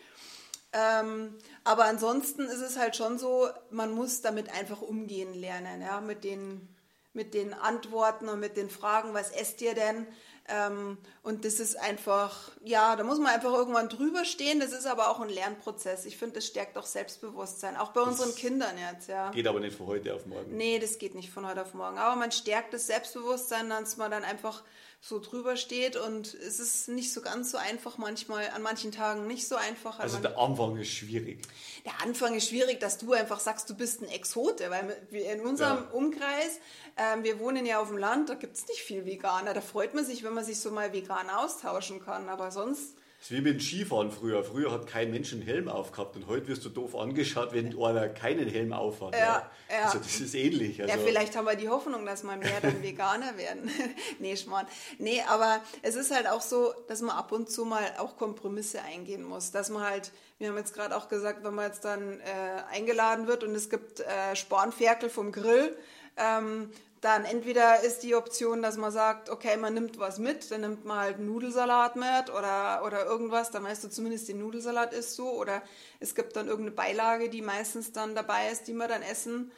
Ähm, 0.74 1.38
aber 1.64 1.86
ansonsten 1.86 2.44
ist 2.44 2.62
es 2.62 2.78
halt 2.78 2.96
schon 2.96 3.20
so, 3.20 3.50
man 3.70 3.92
muss 3.92 4.22
damit 4.22 4.50
einfach 4.50 4.82
umgehen 4.82 5.34
lernen, 5.34 5.82
ja, 5.82 6.00
mit 6.00 6.24
den, 6.24 6.74
mit 7.14 7.34
den 7.34 7.54
Antworten 7.54 8.30
und 8.30 8.40
mit 8.40 8.56
den 8.56 8.70
Fragen, 8.70 9.14
was 9.14 9.32
esst 9.32 9.62
ihr 9.62 9.76
denn? 9.76 10.08
Ähm, 10.48 10.98
und 11.24 11.46
das 11.46 11.60
ist 11.60 11.80
einfach, 11.80 12.52
ja, 12.64 12.96
da 12.96 13.04
muss 13.04 13.20
man 13.20 13.28
einfach 13.28 13.54
irgendwann 13.54 13.90
drüber 13.90 14.26
stehen. 14.26 14.60
Das 14.60 14.74
ist 14.74 14.86
aber 14.86 15.10
auch 15.10 15.20
ein 15.20 15.30
Lernprozess. 15.30 16.06
Ich 16.06 16.18
finde, 16.18 16.36
das 16.36 16.48
stärkt 16.48 16.78
auch 16.78 16.86
Selbstbewusstsein, 16.86 17.78
auch 17.78 17.92
bei 17.92 18.02
das 18.02 18.10
unseren 18.10 18.36
Kindern 18.36 18.76
jetzt. 18.78 19.08
Ja. 19.08 19.32
Geht 19.32 19.48
aber 19.48 19.60
nicht 19.60 19.78
von 19.78 19.88
heute 19.88 20.14
auf 20.14 20.26
morgen. 20.26 20.58
Nee, 20.58 20.80
das 20.80 20.98
geht 20.98 21.16
nicht 21.16 21.32
von 21.32 21.48
heute 21.48 21.62
auf 21.62 21.74
morgen. 21.74 21.98
Aber 21.98 22.16
man 22.16 22.32
stärkt 22.32 22.74
das 22.74 22.88
Selbstbewusstsein, 22.88 23.70
dass 23.70 23.98
man 23.98 24.12
dann 24.12 24.24
einfach 24.24 24.64
so 25.04 25.20
drüber 25.20 25.58
steht 25.58 25.96
und 25.96 26.36
es 26.36 26.60
ist 26.60 26.88
nicht 26.88 27.12
so 27.12 27.22
ganz 27.22 27.50
so 27.50 27.58
einfach 27.58 27.98
manchmal, 27.98 28.48
an 28.52 28.62
manchen 28.62 28.92
Tagen 28.92 29.26
nicht 29.26 29.48
so 29.48 29.56
einfach. 29.56 29.98
Also 30.00 30.20
der 30.20 30.38
Anfang 30.38 30.78
ist 30.78 30.92
schwierig. 30.92 31.42
Der 31.86 32.04
Anfang 32.04 32.36
ist 32.36 32.50
schwierig, 32.50 32.80
dass 32.80 33.00
du 33.00 33.14
einfach 33.14 33.40
sagst, 33.40 33.68
du 33.68 33.76
bist 33.76 34.04
ein 34.04 34.10
Exote, 34.10 34.70
weil 34.70 34.96
wir 35.10 35.34
in 35.34 35.42
unserem 35.42 35.86
ja. 35.86 35.90
Umkreis, 35.92 36.60
ähm, 36.98 37.24
wir 37.24 37.40
wohnen 37.40 37.66
ja 37.66 37.80
auf 37.80 37.88
dem 37.88 37.98
Land, 37.98 38.30
da 38.30 38.36
gibt 38.36 38.56
es 38.56 38.68
nicht 38.68 38.82
viel 38.82 39.04
Veganer. 39.04 39.56
Da 39.56 39.62
freut 39.62 39.96
man 39.96 40.06
sich, 40.06 40.24
wenn 40.24 40.31
man 40.34 40.44
sich 40.44 40.60
so 40.60 40.72
mal 40.72 40.94
vegan 40.94 41.30
austauschen 41.30 42.04
kann, 42.04 42.30
aber 42.30 42.52
sonst 42.52 42.96
das 43.22 43.30
ist 43.30 43.38
wie 43.38 43.42
mit 43.42 43.54
dem 43.54 43.60
Skifahren 43.60 44.10
früher. 44.10 44.44
Früher 44.44 44.72
hat 44.72 44.88
kein 44.88 45.12
Mensch 45.12 45.32
einen 45.32 45.44
Helm 45.44 45.68
aufgehabt 45.70 46.16
und 46.16 46.26
heute 46.26 46.48
wirst 46.48 46.66
du 46.66 46.70
doof 46.70 46.96
angeschaut, 46.96 47.54
wenn 47.54 47.80
einer 47.80 48.10
keinen 48.10 48.50
Helm 48.50 48.74
aufhat. 48.74 49.14
Ja, 49.14 49.48
ja. 49.70 49.84
Also 49.86 50.00
das 50.00 50.20
ist 50.20 50.34
ähnlich. 50.34 50.82
Also 50.82 50.92
ja, 50.92 51.00
vielleicht 51.00 51.36
haben 51.36 51.46
wir 51.46 51.56
die 51.56 51.70
Hoffnung, 51.70 52.04
dass 52.04 52.24
mal 52.24 52.38
mehr 52.38 52.60
dann 52.64 52.82
Veganer 52.82 53.38
werden. 53.38 53.70
nee, 54.20 54.36
Schmarrn. 54.36 54.66
Nee, 54.98 55.22
aber 55.30 55.62
es 55.84 55.94
ist 55.94 56.10
halt 56.10 56.28
auch 56.28 56.42
so, 56.42 56.74
dass 56.88 57.02
man 57.02 57.16
ab 57.16 57.32
und 57.32 57.52
zu 57.52 57.64
mal 57.64 57.84
auch 58.00 58.18
Kompromisse 58.18 58.82
eingehen 58.82 59.22
muss. 59.22 59.52
Dass 59.52 59.70
man 59.70 59.84
halt, 59.84 60.12
wir 60.40 60.48
haben 60.48 60.58
jetzt 60.58 60.74
gerade 60.74 60.98
auch 60.98 61.08
gesagt, 61.08 61.44
wenn 61.44 61.54
man 61.54 61.68
jetzt 61.68 61.86
dann 61.86 62.22
äh, 62.22 62.24
eingeladen 62.72 63.28
wird 63.28 63.44
und 63.44 63.54
es 63.54 63.70
gibt 63.70 64.00
äh, 64.00 64.36
Spornferkel 64.36 65.12
vom 65.12 65.32
Grill, 65.32 65.78
ähm, 66.18 66.72
dann 67.02 67.26
entweder 67.26 67.84
ist 67.84 68.04
die 68.04 68.14
Option, 68.14 68.62
dass 68.62 68.78
man 68.78 68.92
sagt, 68.92 69.30
okay, 69.30 69.58
man 69.58 69.74
nimmt 69.74 69.98
was 69.98 70.20
mit, 70.20 70.52
dann 70.52 70.62
nimmt 70.62 70.86
man 70.86 71.00
halt 71.00 71.20
Nudelsalat 71.20 71.96
mit 71.96 72.30
oder, 72.30 72.84
oder 72.86 73.06
irgendwas, 73.06 73.50
dann 73.50 73.64
weißt 73.64 73.84
du 73.84 73.90
zumindest, 73.90 74.28
den 74.30 74.40
Nudelsalat 74.40 74.94
isst 74.94 75.18
du 75.18 75.28
oder 75.28 75.64
es 76.00 76.14
gibt 76.14 76.36
dann 76.36 76.48
irgendeine 76.48 76.76
Beilage, 76.76 77.30
die 77.30 77.42
meistens 77.42 77.92
dann 77.92 78.14
dabei 78.14 78.52
ist, 78.52 78.68
die 78.68 78.74
wir 78.74 78.88
dann 78.88 79.02
essen. 79.02 79.52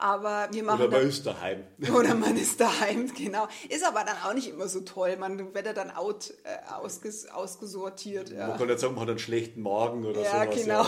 Aber 0.00 0.48
wir 0.50 0.62
machen. 0.62 0.80
Oder 0.80 0.90
man 0.90 1.08
ist 1.08 1.26
daheim. 1.26 1.64
Oder 1.94 2.14
man 2.14 2.34
ist 2.34 2.58
daheim, 2.58 3.12
genau. 3.14 3.46
Ist 3.68 3.84
aber 3.84 4.02
dann 4.02 4.16
auch 4.24 4.32
nicht 4.32 4.48
immer 4.48 4.66
so 4.66 4.80
toll. 4.80 5.18
Man 5.18 5.54
wird 5.54 5.66
ja 5.66 5.74
dann 5.74 5.90
out, 5.90 6.32
äh, 6.44 6.72
ausges, 6.72 7.28
ausgesortiert. 7.28 8.30
Ja. 8.30 8.48
Man 8.48 8.56
kann 8.56 8.68
nicht 8.68 8.80
sagen, 8.80 8.94
man 8.94 9.02
hat 9.02 9.10
einen 9.10 9.18
schlechten 9.18 9.60
Magen 9.60 10.06
oder 10.06 10.22
ja, 10.22 10.44
sowas. 10.44 10.56
Genau. 10.56 10.84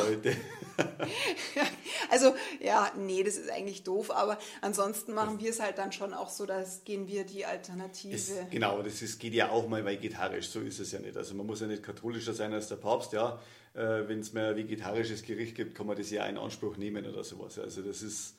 Ja, 1.55 1.63
also, 2.11 2.35
ja, 2.61 2.91
nee, 2.97 3.23
das 3.23 3.37
ist 3.37 3.51
eigentlich 3.51 3.83
doof. 3.83 4.11
Aber 4.11 4.39
ansonsten 4.63 5.13
machen 5.13 5.41
wir 5.41 5.51
es 5.51 5.61
halt 5.61 5.77
dann 5.77 5.93
schon 5.93 6.15
auch 6.15 6.31
so, 6.31 6.47
dass 6.47 6.85
gehen 6.85 7.07
wir 7.07 7.25
die 7.25 7.45
Alternative. 7.45 8.15
Es, 8.15 8.33
genau, 8.51 8.83
das 8.83 9.03
ist, 9.03 9.21
geht 9.21 9.35
ja 9.35 9.51
auch 9.51 9.69
mal 9.69 9.85
vegetarisch. 9.85 10.49
So 10.49 10.61
ist 10.61 10.81
es 10.81 10.91
ja 10.91 11.01
nicht. 11.01 11.19
Also, 11.19 11.35
man 11.35 11.47
muss 11.47 11.61
ja 11.61 11.67
nicht 11.67 11.83
katholischer 11.83 12.33
sein 12.33 12.55
als 12.55 12.69
der 12.69 12.77
Papst, 12.77 13.13
ja. 13.13 13.39
Äh, 13.75 14.09
Wenn 14.09 14.21
es 14.21 14.33
mehr 14.33 14.49
ein 14.49 14.57
vegetarisches 14.57 15.23
Gericht 15.23 15.55
gibt, 15.55 15.75
kann 15.75 15.87
man 15.87 15.99
das 15.99 16.11
ja 16.11 16.25
in 16.25 16.39
Anspruch 16.39 16.79
nehmen 16.79 17.05
oder 17.05 17.23
sowas. 17.25 17.59
Also, 17.59 17.83
das 17.83 18.01
ist 18.01 18.37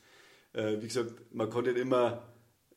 äh, 0.53 0.81
wie 0.81 0.87
gesagt, 0.87 1.13
man 1.33 1.49
kann 1.49 1.63
nicht 1.63 1.77
immer 1.77 2.23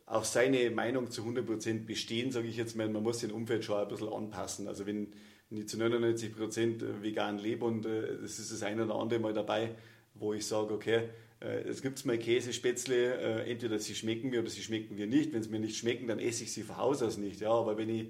auf 0.06 0.25
seine 0.25 0.71
Meinung 0.71 1.11
zu 1.11 1.23
100% 1.23 1.85
bestehen, 1.85 2.30
sage 2.30 2.49
ich 2.49 2.56
jetzt 2.56 2.76
mal. 2.76 2.88
Man 2.88 3.02
muss 3.02 3.18
den 3.18 3.33
Umfeld 3.33 3.64
schon 3.64 3.76
ein 3.76 3.88
bisschen 3.88 4.09
anpassen. 4.09 4.68
Also 4.68 4.87
wenn, 4.87 5.12
ich 5.50 5.68
zu 5.68 5.78
99 5.78 6.35
Prozent 6.35 7.02
vegan 7.02 7.38
lebe 7.38 7.64
und 7.64 7.87
äh, 7.87 8.18
das 8.21 8.38
ist 8.38 8.52
das 8.52 8.62
eine 8.62 8.85
oder 8.85 8.95
andere 8.97 9.21
Mal 9.21 9.33
dabei, 9.33 9.75
wo 10.14 10.33
ich 10.33 10.47
sage, 10.47 10.73
okay, 10.73 11.09
äh, 11.40 11.62
es 11.68 11.83
gibt 11.83 12.04
mal 12.06 12.18
Käse, 12.18 12.52
Spätzle, 12.52 13.45
äh, 13.45 13.50
entweder 13.50 13.78
sie 13.78 13.95
schmecken 13.95 14.30
mir 14.30 14.40
oder 14.40 14.50
sie 14.50 14.62
schmecken 14.62 14.95
mir 14.95 15.06
nicht. 15.06 15.33
Wenn 15.33 15.42
sie 15.42 15.50
mir 15.50 15.61
nicht 15.61 15.76
schmecken, 15.76 16.06
dann 16.06 16.18
esse 16.18 16.45
ich 16.45 16.52
sie 16.52 16.62
von 16.62 16.76
Haus 16.76 17.02
aus 17.02 17.16
nicht. 17.18 17.40
Ja, 17.40 17.50
aber 17.50 17.76
wenn, 17.76 17.88
ich, 17.88 18.09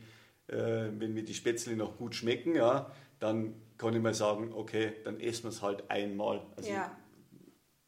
äh, 0.48 0.88
wenn 0.98 1.14
mir 1.14 1.24
die 1.24 1.34
Spätzle 1.34 1.76
noch 1.76 1.96
gut 1.96 2.14
schmecken, 2.14 2.54
ja, 2.54 2.92
dann 3.18 3.54
kann 3.78 3.94
ich 3.94 4.02
mal 4.02 4.14
sagen, 4.14 4.52
okay, 4.54 4.92
dann 5.04 5.20
essen 5.20 5.44
wir 5.44 5.50
es 5.50 5.62
halt 5.62 5.90
einmal. 5.90 6.42
Also 6.56 6.70
ja. 6.70 6.96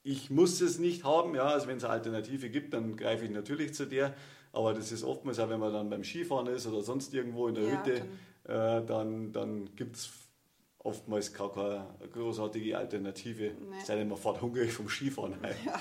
Ich 0.09 0.31
muss 0.31 0.61
es 0.63 0.79
nicht 0.79 1.05
haben, 1.05 1.35
ja, 1.35 1.45
also 1.45 1.69
wenn 1.69 1.77
es 1.77 1.85
eine 1.85 1.93
Alternative 1.93 2.49
gibt, 2.49 2.73
dann 2.73 2.97
greife 2.97 3.27
ich 3.27 3.31
natürlich 3.31 3.75
zu 3.75 3.85
der. 3.85 4.15
Aber 4.53 4.73
das 4.73 4.91
ist 4.91 5.05
oftmals 5.05 5.39
auch, 5.39 5.51
wenn 5.51 5.61
man 5.61 5.73
dann 5.73 5.91
beim 5.91 6.03
Skifahren 6.03 6.47
ist 6.47 6.67
oder 6.67 6.83
sonst 6.83 7.13
irgendwo 7.13 7.49
in 7.49 7.55
der 7.55 7.65
ja, 7.65 7.71
Hütte, 7.85 8.03
dann, 8.45 8.83
äh, 8.83 8.87
dann, 8.87 9.33
dann 9.33 9.77
gibt 9.77 9.97
es 9.97 10.11
oftmals 10.85 11.33
gar 11.35 11.53
keine 11.53 11.87
großartige 12.13 12.79
Alternative, 12.79 13.53
nee. 13.59 13.85
sei 13.85 13.97
denn 13.97 14.09
man 14.09 14.17
fährt 14.17 14.41
hungrig 14.41 14.73
vom 14.73 14.89
Skifahren 14.89 15.41
heim. 15.43 15.57
Ja. 15.67 15.81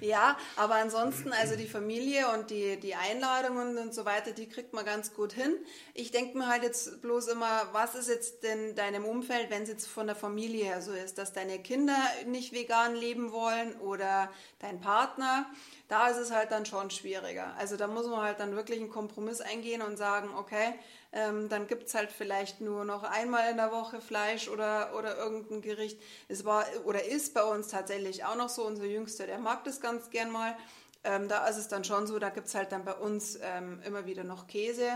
ja, 0.00 0.38
aber 0.56 0.76
ansonsten, 0.76 1.32
also 1.32 1.56
die 1.56 1.66
Familie 1.66 2.28
und 2.32 2.50
die, 2.50 2.78
die 2.78 2.94
Einladungen 2.94 3.76
und 3.76 3.92
so 3.92 4.04
weiter, 4.04 4.30
die 4.30 4.48
kriegt 4.48 4.72
man 4.72 4.84
ganz 4.84 5.14
gut 5.14 5.32
hin. 5.32 5.56
Ich 5.94 6.12
denke 6.12 6.38
mir 6.38 6.46
halt 6.46 6.62
jetzt 6.62 7.02
bloß 7.02 7.28
immer, 7.28 7.68
was 7.72 7.96
ist 7.96 8.08
jetzt 8.08 8.44
denn 8.44 8.76
deinem 8.76 9.04
Umfeld, 9.04 9.50
wenn 9.50 9.64
es 9.64 9.68
jetzt 9.68 9.86
von 9.88 10.06
der 10.06 10.16
Familie 10.16 10.64
her 10.64 10.80
so 10.80 10.92
ist, 10.92 11.18
dass 11.18 11.32
deine 11.32 11.58
Kinder 11.58 11.98
nicht 12.26 12.52
vegan 12.52 12.94
leben 12.94 13.32
wollen 13.32 13.74
oder 13.80 14.30
dein 14.60 14.80
Partner, 14.80 15.46
da 15.88 16.08
ist 16.08 16.18
es 16.18 16.30
halt 16.30 16.52
dann 16.52 16.66
schon 16.66 16.90
schwieriger. 16.90 17.54
Also 17.58 17.76
da 17.76 17.88
muss 17.88 18.06
man 18.06 18.22
halt 18.22 18.38
dann 18.40 18.54
wirklich 18.54 18.78
einen 18.78 18.90
Kompromiss 18.90 19.40
eingehen 19.40 19.82
und 19.82 19.96
sagen, 19.96 20.30
okay, 20.36 20.74
ähm, 21.14 21.48
dann 21.48 21.68
gibt 21.68 21.86
es 21.86 21.94
halt 21.94 22.10
vielleicht 22.10 22.60
nur 22.60 22.84
noch 22.84 23.04
einmal 23.04 23.48
in 23.50 23.56
der 23.56 23.70
Woche 23.70 24.00
Fleisch 24.00 24.48
oder, 24.48 24.94
oder 24.98 25.16
irgendein 25.16 25.62
Gericht. 25.62 26.00
Es 26.28 26.44
war 26.44 26.64
oder 26.84 27.04
ist 27.04 27.34
bei 27.34 27.44
uns 27.44 27.68
tatsächlich 27.68 28.24
auch 28.24 28.34
noch 28.34 28.48
so, 28.48 28.66
unser 28.66 28.84
Jüngster, 28.84 29.26
der 29.26 29.38
mag 29.38 29.62
das 29.62 29.80
ganz 29.80 30.10
gern 30.10 30.30
mal. 30.30 30.56
Ähm, 31.04 31.28
da 31.28 31.46
ist 31.46 31.56
es 31.56 31.68
dann 31.68 31.84
schon 31.84 32.08
so, 32.08 32.18
da 32.18 32.30
gibt 32.30 32.48
es 32.48 32.54
halt 32.56 32.72
dann 32.72 32.84
bei 32.84 32.94
uns 32.94 33.38
ähm, 33.40 33.80
immer 33.86 34.06
wieder 34.06 34.24
noch 34.24 34.48
Käse. 34.48 34.90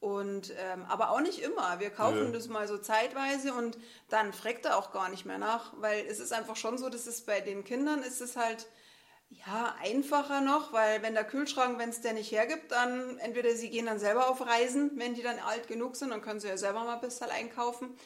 Und 0.00 0.54
ähm, 0.56 0.86
aber 0.88 1.10
auch 1.10 1.20
nicht 1.20 1.40
immer. 1.40 1.78
Wir 1.78 1.90
kaufen 1.90 2.26
ja. 2.26 2.30
das 2.30 2.48
mal 2.48 2.66
so 2.66 2.78
zeitweise 2.78 3.52
und 3.52 3.76
dann 4.08 4.32
fragt 4.32 4.64
er 4.64 4.78
auch 4.78 4.92
gar 4.92 5.10
nicht 5.10 5.26
mehr 5.26 5.36
nach, 5.36 5.74
weil 5.76 6.06
es 6.06 6.20
ist 6.20 6.32
einfach 6.32 6.56
schon 6.56 6.78
so, 6.78 6.88
dass 6.88 7.06
es 7.06 7.20
bei 7.20 7.42
den 7.42 7.64
Kindern 7.64 8.02
ist 8.02 8.22
es 8.22 8.36
halt 8.36 8.66
ja, 9.30 9.76
einfacher 9.80 10.40
noch, 10.40 10.72
weil 10.72 11.02
wenn 11.02 11.14
der 11.14 11.24
Kühlschrank, 11.24 11.78
wenn 11.78 11.90
es 11.90 12.00
der 12.00 12.12
nicht 12.12 12.32
hergibt, 12.32 12.72
dann 12.72 13.18
entweder 13.18 13.54
sie 13.54 13.70
gehen 13.70 13.86
dann 13.86 14.00
selber 14.00 14.28
auf 14.28 14.44
Reisen, 14.44 14.90
wenn 14.96 15.14
die 15.14 15.22
dann 15.22 15.38
alt 15.38 15.68
genug 15.68 15.96
sind, 15.96 16.10
dann 16.10 16.20
können 16.20 16.40
sie 16.40 16.48
ja 16.48 16.56
selber 16.56 16.84
mal 16.84 16.94
ein 16.94 17.00
bisschen 17.00 17.30
einkaufen. 17.30 17.96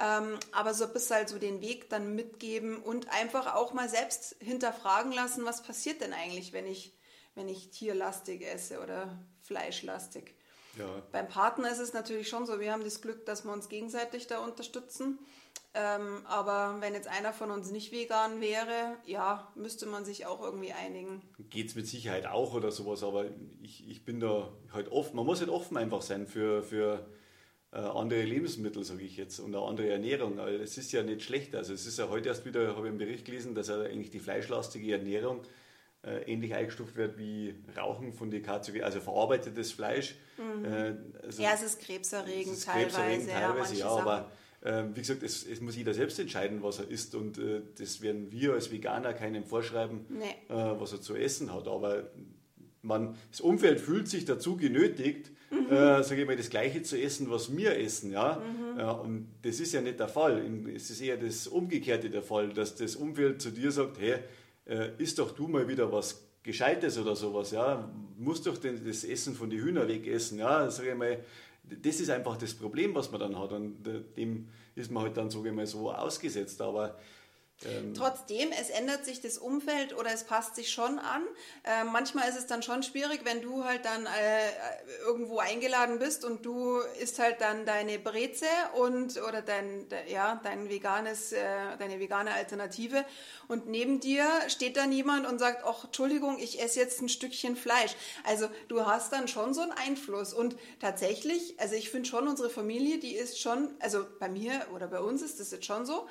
Ähm, 0.00 0.38
aber 0.52 0.72
so 0.72 0.84
ein 0.84 0.92
bisschen 0.92 1.16
halt 1.16 1.28
so 1.28 1.38
den 1.38 1.60
Weg 1.60 1.90
dann 1.90 2.14
mitgeben 2.14 2.80
und 2.80 3.10
einfach 3.10 3.54
auch 3.54 3.72
mal 3.72 3.88
selbst 3.88 4.36
hinterfragen 4.40 5.10
lassen, 5.10 5.44
was 5.44 5.62
passiert 5.62 6.00
denn 6.00 6.12
eigentlich, 6.12 6.52
wenn 6.52 6.66
ich, 6.66 6.96
wenn 7.34 7.48
ich 7.48 7.70
tierlastig 7.70 8.42
esse 8.42 8.80
oder 8.80 9.18
fleischlastig. 9.42 10.36
Ja. 10.78 11.02
Beim 11.10 11.28
Partner 11.28 11.70
ist 11.70 11.80
es 11.80 11.92
natürlich 11.92 12.28
schon 12.28 12.46
so, 12.46 12.60
wir 12.60 12.72
haben 12.72 12.84
das 12.84 13.00
Glück, 13.02 13.26
dass 13.26 13.44
wir 13.44 13.52
uns 13.52 13.68
gegenseitig 13.68 14.28
da 14.28 14.38
unterstützen. 14.38 15.18
Ähm, 15.72 16.26
aber 16.26 16.78
wenn 16.80 16.94
jetzt 16.94 17.06
einer 17.06 17.32
von 17.32 17.52
uns 17.52 17.70
nicht 17.70 17.92
vegan 17.92 18.40
wäre, 18.40 18.96
ja, 19.06 19.52
müsste 19.54 19.86
man 19.86 20.04
sich 20.04 20.26
auch 20.26 20.42
irgendwie 20.42 20.72
einigen. 20.72 21.22
Geht 21.48 21.68
es 21.68 21.74
mit 21.76 21.86
Sicherheit 21.86 22.26
auch 22.26 22.54
oder 22.54 22.72
sowas, 22.72 23.04
aber 23.04 23.26
ich, 23.62 23.88
ich 23.88 24.04
bin 24.04 24.18
da 24.18 24.52
halt 24.72 24.90
offen. 24.90 25.14
Man 25.14 25.26
muss 25.26 25.38
halt 25.38 25.50
offen 25.50 25.76
einfach 25.76 26.02
sein 26.02 26.26
für, 26.26 26.64
für 26.64 27.06
äh, 27.72 27.78
andere 27.78 28.22
Lebensmittel, 28.22 28.82
sage 28.82 29.04
ich 29.04 29.16
jetzt, 29.16 29.38
und 29.38 29.54
eine 29.54 29.64
andere 29.64 29.90
Ernährung. 29.90 30.38
Weil 30.38 30.60
es 30.60 30.76
ist 30.76 30.90
ja 30.90 31.04
nicht 31.04 31.22
schlecht. 31.22 31.54
Also 31.54 31.72
es 31.72 31.86
ist 31.86 32.00
ja 32.00 32.08
heute 32.08 32.30
erst 32.30 32.44
wieder, 32.44 32.74
habe 32.74 32.86
ich 32.86 32.90
einen 32.90 32.98
Bericht 32.98 33.24
gelesen, 33.24 33.54
dass 33.54 33.68
ja 33.68 33.80
eigentlich 33.80 34.10
die 34.10 34.18
fleischlastige 34.18 34.92
Ernährung 34.92 35.42
äh, 36.02 36.22
ähnlich 36.32 36.52
eingestuft 36.52 36.96
wird 36.96 37.16
wie 37.16 37.54
Rauchen 37.76 38.12
von 38.12 38.30
DKZG, 38.32 38.82
also 38.82 39.00
verarbeitetes 39.00 39.70
Fleisch. 39.70 40.16
Mhm. 40.36 40.64
Äh, 40.64 40.94
also 41.22 41.42
ja, 41.42 41.50
es 41.54 41.62
ist 41.62 41.80
krebserregend 41.80 42.54
es 42.54 42.58
ist 42.58 42.64
teilweise. 42.64 42.96
Krebserregend, 42.96 43.30
teilweise 43.30 43.74
ja, 43.76 43.86
ja 43.86 43.92
aber 43.92 44.32
wie 44.62 45.00
gesagt, 45.00 45.22
es, 45.22 45.46
es, 45.46 45.60
muss 45.62 45.76
jeder 45.76 45.94
selbst 45.94 46.18
entscheiden, 46.18 46.62
was 46.62 46.80
er 46.80 46.88
isst 46.90 47.14
und 47.14 47.38
äh, 47.38 47.62
das 47.78 48.02
werden 48.02 48.30
wir 48.30 48.52
als 48.52 48.70
Veganer 48.70 49.14
keinem 49.14 49.44
vorschreiben, 49.44 50.04
nee. 50.10 50.54
äh, 50.54 50.78
was 50.78 50.92
er 50.92 51.00
zu 51.00 51.14
essen 51.14 51.52
hat. 51.54 51.66
Aber 51.66 52.10
man, 52.82 53.16
das 53.30 53.40
Umfeld 53.40 53.80
fühlt 53.80 54.08
sich 54.08 54.26
dazu 54.26 54.56
genötigt, 54.56 55.30
mhm. 55.50 55.72
äh, 55.72 56.02
sage 56.02 56.20
ich 56.20 56.26
mal, 56.26 56.36
das 56.36 56.50
Gleiche 56.50 56.82
zu 56.82 57.00
essen, 57.00 57.30
was 57.30 57.56
wir 57.56 57.78
essen. 57.78 58.12
Ja? 58.12 58.42
Mhm. 58.42 58.80
und 59.00 59.28
das 59.42 59.60
ist 59.60 59.72
ja 59.72 59.80
nicht 59.80 59.98
der 59.98 60.08
Fall. 60.08 60.42
Es 60.74 60.90
ist 60.90 61.00
eher 61.00 61.16
das 61.16 61.46
Umgekehrte 61.46 62.10
der 62.10 62.22
Fall, 62.22 62.50
dass 62.50 62.76
das 62.76 62.96
Umfeld 62.96 63.40
zu 63.40 63.50
dir 63.50 63.72
sagt, 63.72 63.98
hey, 63.98 64.16
äh, 64.66 64.90
isst 64.98 65.18
doch 65.18 65.32
du 65.32 65.48
mal 65.48 65.68
wieder 65.68 65.90
was 65.90 66.26
Gescheites 66.42 66.98
oder 66.98 67.16
sowas, 67.16 67.50
ja, 67.50 67.90
musst 68.18 68.46
doch 68.46 68.56
den, 68.56 68.82
das 68.84 69.04
Essen 69.04 69.34
von 69.34 69.50
den 69.50 69.60
Hühner 69.60 69.86
wegessen, 69.86 70.38
ja, 70.38 70.70
sage 70.70 70.90
ich 70.90 70.96
mal, 70.96 71.18
das 71.82 72.00
ist 72.00 72.10
einfach 72.10 72.36
das 72.36 72.54
Problem, 72.54 72.94
was 72.94 73.10
man 73.10 73.20
dann 73.20 73.38
hat. 73.38 73.52
Und 73.52 73.86
äh, 73.86 74.00
dem 74.16 74.48
ist 74.74 74.90
man 74.90 75.04
halt 75.04 75.16
dann, 75.16 75.30
sage 75.30 75.48
ich 75.48 75.54
mal, 75.54 75.66
so 75.66 75.92
ausgesetzt, 75.92 76.60
aber 76.60 76.96
ähm 77.64 77.94
Trotzdem, 77.94 78.50
es 78.52 78.70
ändert 78.70 79.04
sich 79.04 79.20
das 79.20 79.38
Umfeld 79.38 79.96
oder 79.96 80.12
es 80.12 80.24
passt 80.24 80.56
sich 80.56 80.70
schon 80.70 80.98
an. 80.98 81.22
Äh, 81.64 81.84
manchmal 81.84 82.28
ist 82.28 82.38
es 82.38 82.46
dann 82.46 82.62
schon 82.62 82.82
schwierig, 82.82 83.20
wenn 83.24 83.42
du 83.42 83.64
halt 83.64 83.84
dann 83.84 84.06
äh, 84.06 85.00
irgendwo 85.04 85.38
eingeladen 85.38 85.98
bist 85.98 86.24
und 86.24 86.44
du 86.44 86.78
isst 87.00 87.18
halt 87.18 87.40
dann 87.40 87.66
deine 87.66 87.98
Breze 87.98 88.46
und 88.76 89.20
oder 89.22 89.42
dein, 89.42 89.88
de, 89.88 90.10
ja, 90.10 90.40
dein 90.42 90.68
veganes, 90.68 91.32
äh, 91.32 91.40
deine 91.78 92.00
vegane 92.00 92.32
Alternative 92.32 93.04
und 93.48 93.66
neben 93.66 94.00
dir 94.00 94.26
steht 94.48 94.76
dann 94.76 94.92
jemand 94.92 95.26
und 95.26 95.38
sagt, 95.38 95.64
ach, 95.64 95.84
Entschuldigung, 95.84 96.38
ich 96.38 96.62
esse 96.62 96.80
jetzt 96.80 97.02
ein 97.02 97.08
Stückchen 97.08 97.56
Fleisch. 97.56 97.96
Also 98.24 98.48
du 98.68 98.86
hast 98.86 99.12
dann 99.12 99.28
schon 99.28 99.54
so 99.54 99.60
einen 99.60 99.72
Einfluss 99.72 100.32
und 100.32 100.56
tatsächlich, 100.80 101.58
also 101.58 101.74
ich 101.74 101.90
finde 101.90 102.08
schon, 102.08 102.28
unsere 102.28 102.48
Familie, 102.48 102.98
die 102.98 103.14
ist 103.14 103.40
schon, 103.40 103.74
also 103.80 104.06
bei 104.18 104.28
mir 104.28 104.66
oder 104.74 104.86
bei 104.86 105.00
uns 105.00 105.22
ist 105.22 105.40
das 105.40 105.50
jetzt 105.50 105.66
schon 105.66 105.84
so, 105.84 106.06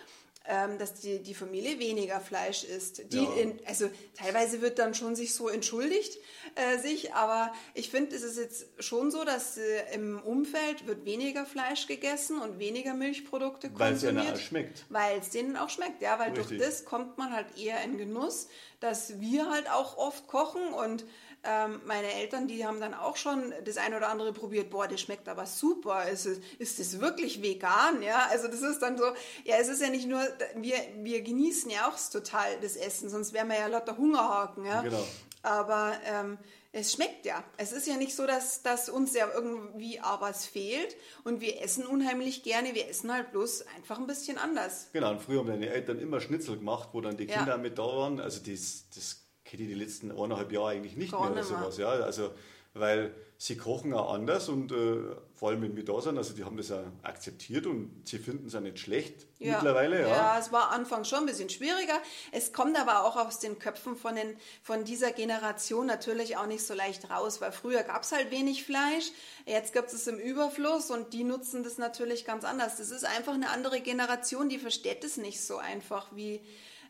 ähm, 0.50 0.80
dass 0.80 0.96
die, 0.96 1.22
die 1.22 1.36
Familie 1.36 1.78
weniger 1.78 2.20
Fleisch 2.20 2.64
isst. 2.64 3.14
Die 3.14 3.18
ja. 3.18 3.34
in, 3.34 3.60
also 3.68 3.88
teilweise 4.18 4.62
wird 4.62 4.80
dann 4.80 4.96
schon 4.96 5.16
sich 5.16 5.36
so 5.36 5.48
entschuldigt, 5.48 6.18
äh, 6.56 6.80
sich, 6.80 7.14
aber 7.14 7.54
ich 7.76 7.92
finde, 7.92 8.16
es 8.16 8.24
ist 8.24 8.38
jetzt 8.38 8.66
schon 8.80 9.12
so, 9.12 9.24
dass 9.24 9.60
äh, 9.60 9.94
im 9.94 10.20
Umfeld 10.20 10.88
wird 10.88 11.06
weniger 11.06 11.46
Fleisch 11.46 11.86
gegessen 11.86 12.42
und 12.42 12.58
weniger 12.58 12.96
Milchprodukte 12.96 13.70
konsumiert. 13.70 13.80
Weil 13.80 13.94
es 13.94 14.02
denen 14.02 14.34
auch 14.34 14.40
schmeckt. 14.40 14.86
Weil 14.90 15.20
es 15.20 15.30
denen 15.30 15.56
auch 15.56 15.70
schmeckt, 15.70 16.02
ja, 16.02 16.18
weil 16.18 16.32
Richtig. 16.32 16.58
durch 16.58 16.60
das 16.60 16.84
kommt 16.84 17.20
man 17.20 17.32
halt 17.32 17.56
eher 17.56 17.84
in 17.84 18.00
Genuss, 18.00 18.48
dass 18.80 19.20
wir 19.20 19.52
halt 19.52 19.70
auch 19.70 19.98
oft 19.98 20.26
kochen 20.26 20.74
und 20.74 21.06
ähm, 21.44 21.82
meine 21.86 22.12
Eltern, 22.14 22.48
die 22.48 22.66
haben 22.66 22.80
dann 22.80 22.94
auch 22.94 23.16
schon 23.16 23.54
das 23.64 23.78
eine 23.78 23.98
oder 23.98 24.10
andere 24.10 24.34
probiert. 24.34 24.70
Boah, 24.70 24.88
das 24.88 25.02
schmeckt 25.02 25.28
aber 25.30 25.46
super. 25.46 26.08
Ist, 26.10 26.26
es, 26.26 26.40
ist 26.58 26.80
das 26.80 27.00
wirklich 27.00 27.42
vegan? 27.42 28.02
Ja, 28.02 28.28
also 28.30 28.48
das 28.48 28.62
ist 28.62 28.80
dann 28.80 28.98
so, 28.98 29.06
ja, 29.46 29.56
es 29.58 29.70
ist 29.70 29.82
ja 29.82 29.90
nicht 29.90 30.08
nur, 30.08 30.22
wir, 30.56 30.76
wir 30.98 31.22
genießen 31.22 31.72
ja 31.72 31.88
auch 31.90 31.98
total 32.12 32.60
das 32.62 32.76
Essen, 32.76 33.10
sonst 33.10 33.34
wären 33.34 33.48
wir 33.48 33.58
ja 33.58 33.68
lauter 33.68 33.98
Hungerhaken. 33.98 34.66
Ja? 34.66 34.82
Genau. 34.82 35.04
Aber 35.42 35.94
ähm, 36.06 36.38
es 36.72 36.94
schmeckt 36.94 37.26
ja. 37.26 37.44
Es 37.58 37.72
ist 37.72 37.88
ja 37.88 37.96
nicht 37.96 38.16
so, 38.16 38.28
dass, 38.28 38.62
dass 38.62 38.90
uns 38.90 39.16
ja 39.16 39.28
irgendwie 39.34 40.00
aber 40.00 40.30
es 40.30 40.46
fehlt 40.46 40.96
und 41.24 41.42
wir 41.42 41.62
essen 41.62 41.86
unheimlich 41.86 42.44
gerne. 42.44 42.76
Wir 42.76 42.88
essen 42.90 43.12
halt 43.12 43.32
bloß 43.32 43.66
einfach 43.76 43.98
ein 43.98 44.08
bisschen 44.08 44.38
anders. 44.38 44.90
Genau, 44.94 45.12
und 45.12 45.22
früher 45.22 45.40
haben 45.40 45.48
deine 45.48 45.70
Eltern 45.70 46.00
immer 46.00 46.20
Schnitzel 46.20 46.58
gemacht, 46.58 46.90
wo 46.92 47.02
dann 47.02 47.18
die 47.18 47.26
Kinder 47.26 47.54
ja. 47.54 47.58
mit 47.58 47.78
da 47.80 47.84
waren. 47.84 48.20
Also 48.20 48.40
das, 48.46 48.86
das 48.94 49.29
kenne 49.50 49.64
ich 49.64 49.70
die 49.70 49.76
letzten 49.76 50.12
eineinhalb 50.12 50.52
Jahre 50.52 50.70
eigentlich 50.70 50.96
nicht 50.96 51.12
Gar 51.12 51.22
mehr 51.22 51.32
oder 51.32 51.44
sowas. 51.44 51.78
Ja, 51.78 51.90
also, 51.90 52.32
weil 52.74 53.14
sie 53.38 53.58
kochen 53.58 53.94
auch 53.94 54.14
anders 54.14 54.48
und 54.48 54.72
äh, 54.72 55.16
vor 55.40 55.52
allem 55.52 55.62
wenn 55.62 55.78
wir 55.78 55.86
da 55.86 56.02
sind, 56.02 56.18
also 56.18 56.34
die 56.34 56.44
haben 56.44 56.58
das 56.58 56.68
ja 56.68 56.84
akzeptiert 57.02 57.66
und 57.66 58.02
sie 58.04 58.20
finden 58.20 58.48
es 58.48 58.54
ja 58.54 58.60
nicht 58.60 58.78
schlecht 58.78 59.26
ja. 59.38 59.54
mittlerweile. 59.54 60.02
Ja. 60.02 60.08
ja, 60.10 60.38
es 60.38 60.52
war 60.52 60.72
anfangs 60.72 61.08
schon 61.08 61.20
ein 61.20 61.26
bisschen 61.28 61.50
schwieriger. 61.50 61.98
Es 62.34 62.52
kommt 62.52 62.78
aber 62.78 63.06
auch 63.06 63.16
aus 63.16 63.40
den 63.40 63.58
Köpfen 63.58 63.96
von, 63.96 64.16
den, 64.16 64.36
von 64.62 64.84
dieser 64.84 65.14
Generation 65.14 65.86
natürlich 65.86 66.36
auch 66.36 66.46
nicht 66.46 66.68
so 66.68 66.74
leicht 66.74 67.10
raus, 67.10 67.40
weil 67.40 67.54
früher 67.54 67.84
gab 67.84 68.04
es 68.04 68.12
halt 68.12 68.32
wenig 68.32 68.66
Fleisch, 68.66 69.14
jetzt 69.46 69.72
gibt 69.72 69.94
es 69.94 70.08
im 70.08 70.20
Überfluss 70.20 70.92
und 70.92 71.14
die 71.14 71.24
nutzen 71.24 71.64
das 71.64 71.78
natürlich 71.78 72.26
ganz 72.26 72.44
anders. 72.44 72.76
Das 72.76 72.92
ist 72.92 73.06
einfach 73.06 73.34
eine 73.34 73.50
andere 73.52 73.80
Generation, 73.80 74.50
die 74.50 74.60
versteht 74.60 75.06
es 75.06 75.16
nicht 75.16 75.42
so 75.42 75.56
einfach 75.56 76.14
wie 76.14 76.42